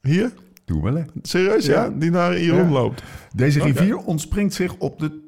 hier? 0.03 0.33
Doe 0.65 0.83
wel, 0.83 0.95
hè. 0.95 1.03
Serieus, 1.23 1.67
ja? 1.67 1.83
Ja. 1.83 1.91
Die 1.95 2.11
naar 2.11 2.41
Jeroen 2.41 2.67
Ja. 2.67 2.73
loopt. 2.73 3.03
Deze 3.35 3.61
rivier 3.63 3.97
ontspringt 3.97 4.55
zich 4.55 4.75
op 4.79 4.99
de 4.99 5.27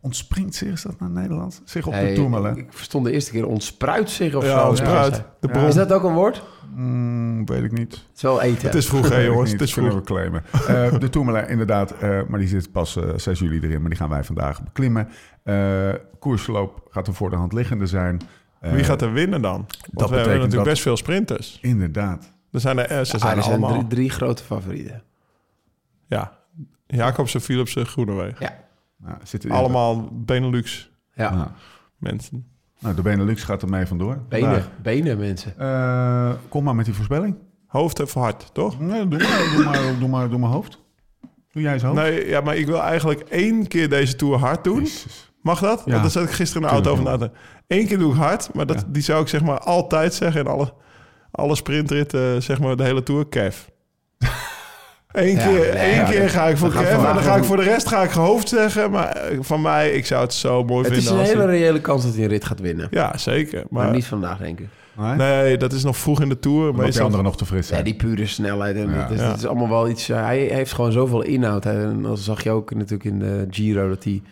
ontspringt 0.00 0.54
zich, 0.54 0.72
is 0.72 0.82
dat 0.82 1.00
naar 1.00 1.10
Nederland? 1.10 1.62
Zich 1.64 1.86
op 1.86 1.92
de 1.92 2.12
Tourmalet. 2.14 2.56
ik 2.56 2.66
verstond 2.72 3.04
de 3.04 3.12
eerste 3.12 3.30
keer 3.30 3.46
ontspruit 3.46 4.10
zich 4.10 4.34
of 4.34 4.44
Ja, 4.44 4.60
zo. 4.62 4.68
ontspruit. 4.68 5.16
Ja. 5.16 5.34
De 5.40 5.48
bron. 5.48 5.64
Is 5.66 5.74
dat 5.74 5.92
ook 5.92 6.02
een 6.02 6.14
woord? 6.14 6.42
Mm, 6.74 7.46
weet 7.46 7.62
ik 7.62 7.72
niet. 7.72 7.92
Het 7.92 8.16
is 8.16 8.22
wel 8.22 8.42
eten. 8.42 8.66
Het 8.66 8.74
is 8.74 8.86
vroeg, 8.86 9.08
hè, 9.14 9.18
jongens. 9.20 9.52
Het 9.52 9.60
is 9.60 9.72
Kunnen 9.72 9.92
vroeg. 9.92 10.04
we 10.04 10.12
claimen. 10.14 10.42
Eh, 10.92 10.98
de 10.98 11.08
Tourmalet, 11.08 11.48
inderdaad. 11.48 11.90
eh, 11.92 12.20
maar 12.28 12.38
die 12.38 12.48
zit 12.48 12.72
pas 12.72 12.96
eh 12.96 13.08
6 13.16 13.38
juli 13.38 13.60
erin. 13.60 13.80
Maar 13.80 13.90
die 13.90 13.98
gaan 13.98 14.08
wij 14.08 14.24
vandaag 14.24 14.62
beklimmen. 14.62 15.08
Eh 15.42 15.90
koersloop 16.18 16.86
gaat 16.90 17.06
er 17.06 17.14
voor 17.14 17.30
de 17.30 17.36
hand 17.36 17.52
liggende 17.52 17.86
zijn. 17.86 18.20
Eh, 18.60 18.72
Wie 18.72 18.84
gaat 18.84 19.02
er 19.02 19.12
winnen 19.12 19.42
dan? 19.42 19.52
Want 19.52 19.68
we 19.70 19.76
hebben 20.00 20.08
betekent 20.08 20.34
natuurlijk 20.34 20.54
dat- 20.54 20.64
best 20.64 20.82
veel 20.82 20.96
sprinters. 20.96 21.58
Inderdaad. 21.62 22.32
Er 22.52 22.60
zijn 22.60 22.78
er, 22.78 22.84
eh, 22.84 23.04
ze 23.04 23.14
Ah, 23.14 23.20
zijn 23.20 23.36
er 23.36 23.42
zijn 23.42 23.54
allemaal... 23.62 23.70
drie, 23.78 23.86
drie 23.86 24.10
grote 24.10 24.42
favorieten. 24.44 25.02
Ja, 26.06 26.38
Jacobsen, 26.86 27.40
Philipsen, 27.40 27.86
Groenewegen. 27.86 28.36
Ja. 28.38 28.66
Nou, 28.98 29.16
zitten 29.22 29.50
Allemaal 29.50 30.08
Benelux 30.12 30.90
Ja. 31.14 31.34
Nou, 31.34 31.48
mensen. 31.96 32.46
nou, 32.78 32.94
de 32.94 33.02
Benelux 33.02 33.42
gaat 33.42 33.62
er 33.62 33.68
mee 33.68 33.86
vandoor. 33.86 34.22
Benen, 34.28 34.64
benen 34.82 35.18
mensen. 35.18 35.58
Eh, 35.58 36.32
kom 36.48 36.64
maar 36.64 36.74
met 36.74 36.84
die 36.84 36.94
voorspelling. 36.94 37.36
Hoofd 37.66 37.98
even 38.00 38.20
hard, 38.20 38.54
toch? 38.54 38.80
Nee, 38.80 39.08
doe 39.08 39.18
maar, 39.18 39.50
doe 39.56 39.64
maar, 39.64 39.98
doe 39.98 40.08
maar, 40.08 40.28
doe 40.28 40.38
maar 40.38 40.50
hoofd. 40.50 40.84
Doe 41.52 41.62
jij 41.62 41.72
eens 41.72 41.82
hoofd. 41.82 41.94
Nee, 41.96 42.26
ja, 42.28 42.40
maar 42.40 42.56
ik 42.56 42.66
wil 42.66 42.82
eigenlijk 42.82 43.20
één 43.20 43.66
keer 43.66 43.88
deze 43.88 44.16
Tour 44.16 44.38
hard 44.38 44.64
doen. 44.64 44.78
Jezus. 44.78 45.32
Mag 45.42 45.60
dat? 45.60 45.82
Ja. 45.84 45.90
Want 45.90 46.02
daar 46.02 46.10
zat 46.10 46.22
ik 46.22 46.30
gisteren 46.30 46.62
in 46.62 46.68
de 46.68 46.74
auto 46.74 46.90
over 46.90 47.04
na 47.04 47.30
Eén 47.66 47.86
keer 47.86 47.98
doe 47.98 48.12
ik 48.12 48.18
hard, 48.18 48.54
maar 48.54 48.66
dat, 48.66 48.80
Ja. 48.80 48.86
die 48.88 49.02
zou 49.02 49.22
ik 49.22 49.28
zeg 49.28 49.42
maar 49.42 49.58
altijd 49.58 50.14
zeggen 50.14 50.40
in 50.40 50.46
alle, 50.46 50.72
alle 51.30 51.54
sprintritten, 51.56 52.42
zeg 52.42 52.60
maar 52.60 52.76
de 52.76 52.82
hele 52.84 53.02
Tour, 53.02 53.26
Kev. 53.26 53.56
Eén 55.12 55.34
Ja, 55.34 55.46
keer, 55.46 55.58
nee, 55.58 55.68
één 55.70 55.94
ja, 55.94 56.04
keer 56.04 56.28
ga 56.30 56.46
ik 56.48 56.56
voor 56.56 56.70
Kev 56.72 56.90
en 56.90 57.02
dan 57.02 57.22
ga 57.22 57.36
ik 57.36 57.44
voor 57.44 57.56
de 57.56 57.62
rest 57.62 57.88
ga 57.88 58.02
ik 58.02 58.10
hoofd 58.10 58.48
zeggen. 58.48 58.90
Maar 58.90 59.08
eh, 59.08 59.38
van 59.40 59.60
mij, 59.62 59.90
ik 59.90 60.06
zou 60.06 60.22
het 60.22 60.34
zo 60.34 60.64
mooi 60.64 60.84
Het 60.88 60.96
is 60.96 60.98
vinden 60.98 61.12
een 61.14 61.18
als 61.20 61.28
hele 61.28 61.42
hij- 61.50 61.58
reële 61.58 61.80
kans 61.80 62.04
dat 62.04 62.14
hij 62.14 62.22
een 62.22 62.28
rit 62.28 62.44
gaat 62.44 62.60
winnen. 62.60 62.88
Ja, 62.90 63.16
zeker. 63.16 63.64
Maar, 63.70 63.84
Maar, 63.84 63.94
niet 63.94 64.06
vandaag, 64.06 64.38
denk 64.38 64.60
ik. 64.60 64.66
Nee? 64.96 65.14
nee, 65.16 65.56
dat 65.56 65.72
is 65.72 65.84
nog 65.84 65.96
vroeg 65.96 66.20
in 66.20 66.28
de 66.28 66.38
Tour. 66.38 66.58
Omdat 66.60 66.74
die 66.74 66.84
Meestal, 66.84 67.04
anderen 67.04 67.24
nog 67.24 67.36
te 67.36 67.46
fris 67.46 67.68
Ja, 67.68 67.82
die 67.82 67.94
pure 67.96 68.26
snelheid. 68.26 68.76
En 68.76 68.90
Ja. 68.90 69.02
dat, 69.02 69.10
is, 69.10 69.18
dat 69.20 69.36
is 69.36 69.46
allemaal 69.46 69.68
wel 69.68 69.88
iets... 69.88 70.08
eh, 70.08 70.24
hij 70.24 70.38
heeft 70.38 70.72
gewoon 70.72 70.92
zoveel 70.92 71.22
inhoud. 71.22 71.64
hè. 71.64 71.82
En 71.82 72.02
dat 72.02 72.18
zag 72.18 72.42
je 72.42 72.50
ook 72.50 72.74
natuurlijk 72.74 73.04
in 73.04 73.18
de 73.18 73.46
Giro... 73.50 73.88
dat 73.88 74.04
hij 74.04 74.22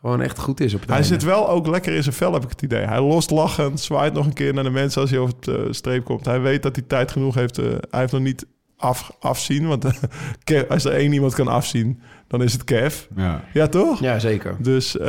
gewoon 0.00 0.20
echt 0.20 0.38
goed 0.38 0.60
is 0.60 0.74
op 0.74 0.80
het 0.80 0.88
hij 0.88 0.98
einde. 0.98 1.12
zit 1.14 1.22
wel 1.24 1.48
ook 1.48 1.66
lekker 1.66 1.94
in 1.94 2.02
zijn 2.02 2.14
vel, 2.14 2.32
heb 2.32 2.42
ik 2.42 2.50
het 2.50 2.62
idee. 2.62 2.84
Hij 2.86 3.00
lost 3.00 3.30
lachend, 3.30 3.80
zwaait 3.80 4.12
nog 4.12 4.26
een 4.26 4.32
keer 4.32 4.54
naar 4.54 4.64
de 4.64 4.70
mensen 4.70 5.00
als 5.00 5.10
hij 5.10 5.18
over 5.18 5.34
het 5.40 5.48
eh, 5.48 5.54
streep 5.70 6.04
komt. 6.04 6.24
Hij 6.24 6.40
weet 6.40 6.62
dat 6.62 6.76
hij 6.76 6.84
tijd 6.88 7.10
genoeg 7.10 7.34
heeft. 7.34 7.56
hij 7.56 7.78
heeft 7.90 8.12
nog 8.12 8.22
niet 8.22 8.46
af, 8.82 9.16
afzien, 9.20 9.66
want 9.66 9.84
als 10.68 10.84
er 10.84 10.92
één 10.92 11.12
iemand 11.12 11.34
kan 11.34 11.48
afzien, 11.48 12.00
dan 12.26 12.42
is 12.42 12.52
het 12.52 12.64
Kev. 12.64 13.04
Ja. 13.16 13.44
Ja, 13.52 13.66
toch? 13.68 14.00
Ja, 14.00 14.18
zeker. 14.18 14.56
Dus, 14.58 14.98
eh, 14.98 15.08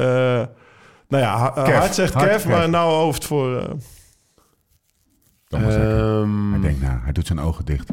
nou 1.08 1.24
ja, 1.24 1.50
Kev. 1.56 1.76
hard 1.76 1.96
zegt 1.96 2.14
Kev, 2.14 2.26
Kev. 2.28 2.46
maar 2.46 2.70
nou 2.70 2.92
hoofd 2.92 3.26
voor... 3.26 3.58
eh, 3.62 3.74
zeggen. 5.50 5.98
Ehm, 6.22 6.52
Hij 6.52 6.60
denkt 6.62 6.82
na, 6.82 7.00
hij 7.04 7.12
doet 7.12 7.28
zijn 7.28 7.40
ogen 7.40 7.66
dicht. 7.66 7.90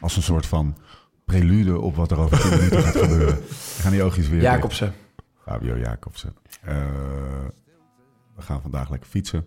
Als 0.00 0.16
een 0.16 0.22
soort 0.22 0.46
van 0.46 0.76
prelude 1.24 1.80
op 1.80 1.96
wat 1.96 2.10
er 2.10 2.18
over 2.18 2.40
10 2.40 2.50
minuten 2.50 2.82
gaat 2.82 2.96
gebeuren. 2.96 3.34
Dan 3.36 3.46
gaan 3.80 3.92
die 3.92 4.02
oogjes 4.02 4.28
weer 4.28 4.40
dicht. 4.40 4.52
Jacobsen. 4.52 4.94
Fabio 5.44 5.78
Jacobsen. 5.78 6.34
Eh, 6.62 6.76
we 8.36 8.42
gaan 8.42 8.60
vandaag 8.62 8.90
lekker 8.90 9.08
fietsen. 9.08 9.46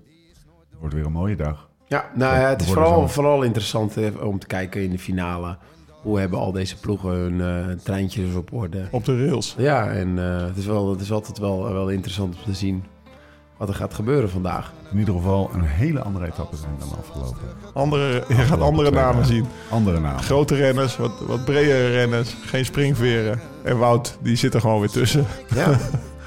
Het 0.69 0.79
wordt 0.79 0.93
weer 0.95 1.05
een 1.05 1.11
mooie 1.11 1.35
dag. 1.35 1.69
Ja, 1.87 2.05
nou 2.13 2.39
ja, 2.39 2.49
het 2.49 2.61
is 2.61 2.67
vooral, 2.67 3.07
vooral 3.07 3.41
interessant 3.41 3.97
eh, 3.97 4.21
om 4.21 4.39
te 4.39 4.47
kijken 4.47 4.83
in 4.83 4.91
de 4.91 4.99
finale. 4.99 5.57
Hoe 6.01 6.19
hebben 6.19 6.39
al 6.39 6.51
deze 6.51 6.79
ploegen 6.79 7.09
hun 7.09 7.41
eh, 7.41 7.75
treintjes 7.83 8.35
op 8.35 8.53
orde? 8.53 8.87
op 8.91 9.05
de 9.05 9.25
rails. 9.25 9.55
Ja, 9.57 9.89
en 9.89 10.19
eh, 10.19 10.45
het, 10.45 10.57
is 10.57 10.65
wel, 10.65 10.89
het 10.89 11.01
is 11.01 11.11
altijd 11.11 11.37
wel, 11.37 11.73
wel 11.73 11.89
interessant 11.89 12.35
om 12.35 12.43
te 12.43 12.53
zien 12.53 12.83
wat 13.57 13.69
er 13.69 13.75
gaat 13.75 13.93
gebeuren 13.93 14.29
vandaag. 14.29 14.73
In 14.91 14.99
ieder 14.99 15.13
geval 15.13 15.49
een 15.53 15.63
hele 15.63 16.01
andere 16.01 16.25
etappe 16.25 16.55
zijn 16.55 16.71
dan 16.79 16.89
de 16.89 16.95
afgelopen. 16.95 17.39
Andere, 17.73 18.23
je 18.27 18.33
gaat 18.33 18.59
andere 18.59 18.89
twee 18.89 19.03
namen 19.03 19.25
zien. 19.25 19.45
Andere 19.69 19.99
namen. 19.99 20.23
Grote 20.23 20.55
renners, 20.55 20.97
wat, 20.97 21.11
wat 21.27 21.45
bredere 21.45 21.89
renners, 21.89 22.35
geen 22.45 22.65
springveren. 22.65 23.39
En 23.63 23.77
Wout, 23.77 24.17
die 24.21 24.35
zit 24.35 24.53
er 24.53 24.61
gewoon 24.61 24.79
weer 24.79 24.89
tussen. 24.89 25.25
Ja, 25.55 25.77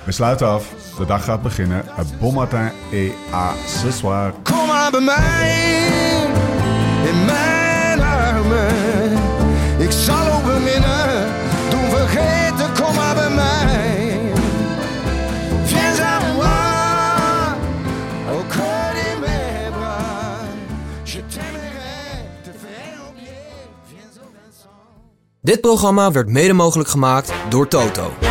We 0.08 0.14
sluiten 0.14 0.46
af. 0.46 0.74
De 0.98 1.06
dag 1.06 1.24
gaat 1.24 1.42
beginnen. 1.42 1.84
Bon 2.20 2.34
matin 2.34 2.70
et 2.92 3.12
à 3.32 3.54
ce 3.66 3.90
soir. 3.92 4.32
Maar 4.90 5.04
bij 5.04 5.14
mij, 5.16 6.26
in 7.10 7.24
mijn 7.24 8.00
armen. 8.00 9.12
Ik 9.78 9.90
zal 9.90 10.32
ook 10.32 10.44
beminnen, 10.44 11.26
doen 11.70 11.90
vergeten, 11.90 12.84
kom 12.84 12.94
maar 12.94 13.14
bij 13.14 13.30
mij. 13.30 14.20
Viens 15.64 16.00
à 16.00 16.20
moi, 16.36 17.54
au 18.30 18.42
cœur 18.48 18.92
de 18.94 19.18
mes 19.20 19.70
bras. 19.78 21.12
Je 21.12 21.26
t'aimerai, 21.26 22.28
te 22.42 22.50
ferai 22.60 22.98
oublier, 23.06 23.68
viens 23.88 24.16
au 24.18 24.28
Vincent. 24.42 24.72
Dit 25.40 25.60
programma 25.60 26.12
werd 26.12 26.28
mede 26.28 26.52
mogelijk 26.52 26.88
gemaakt 26.88 27.32
door 27.48 27.68
Toto. 27.68 28.27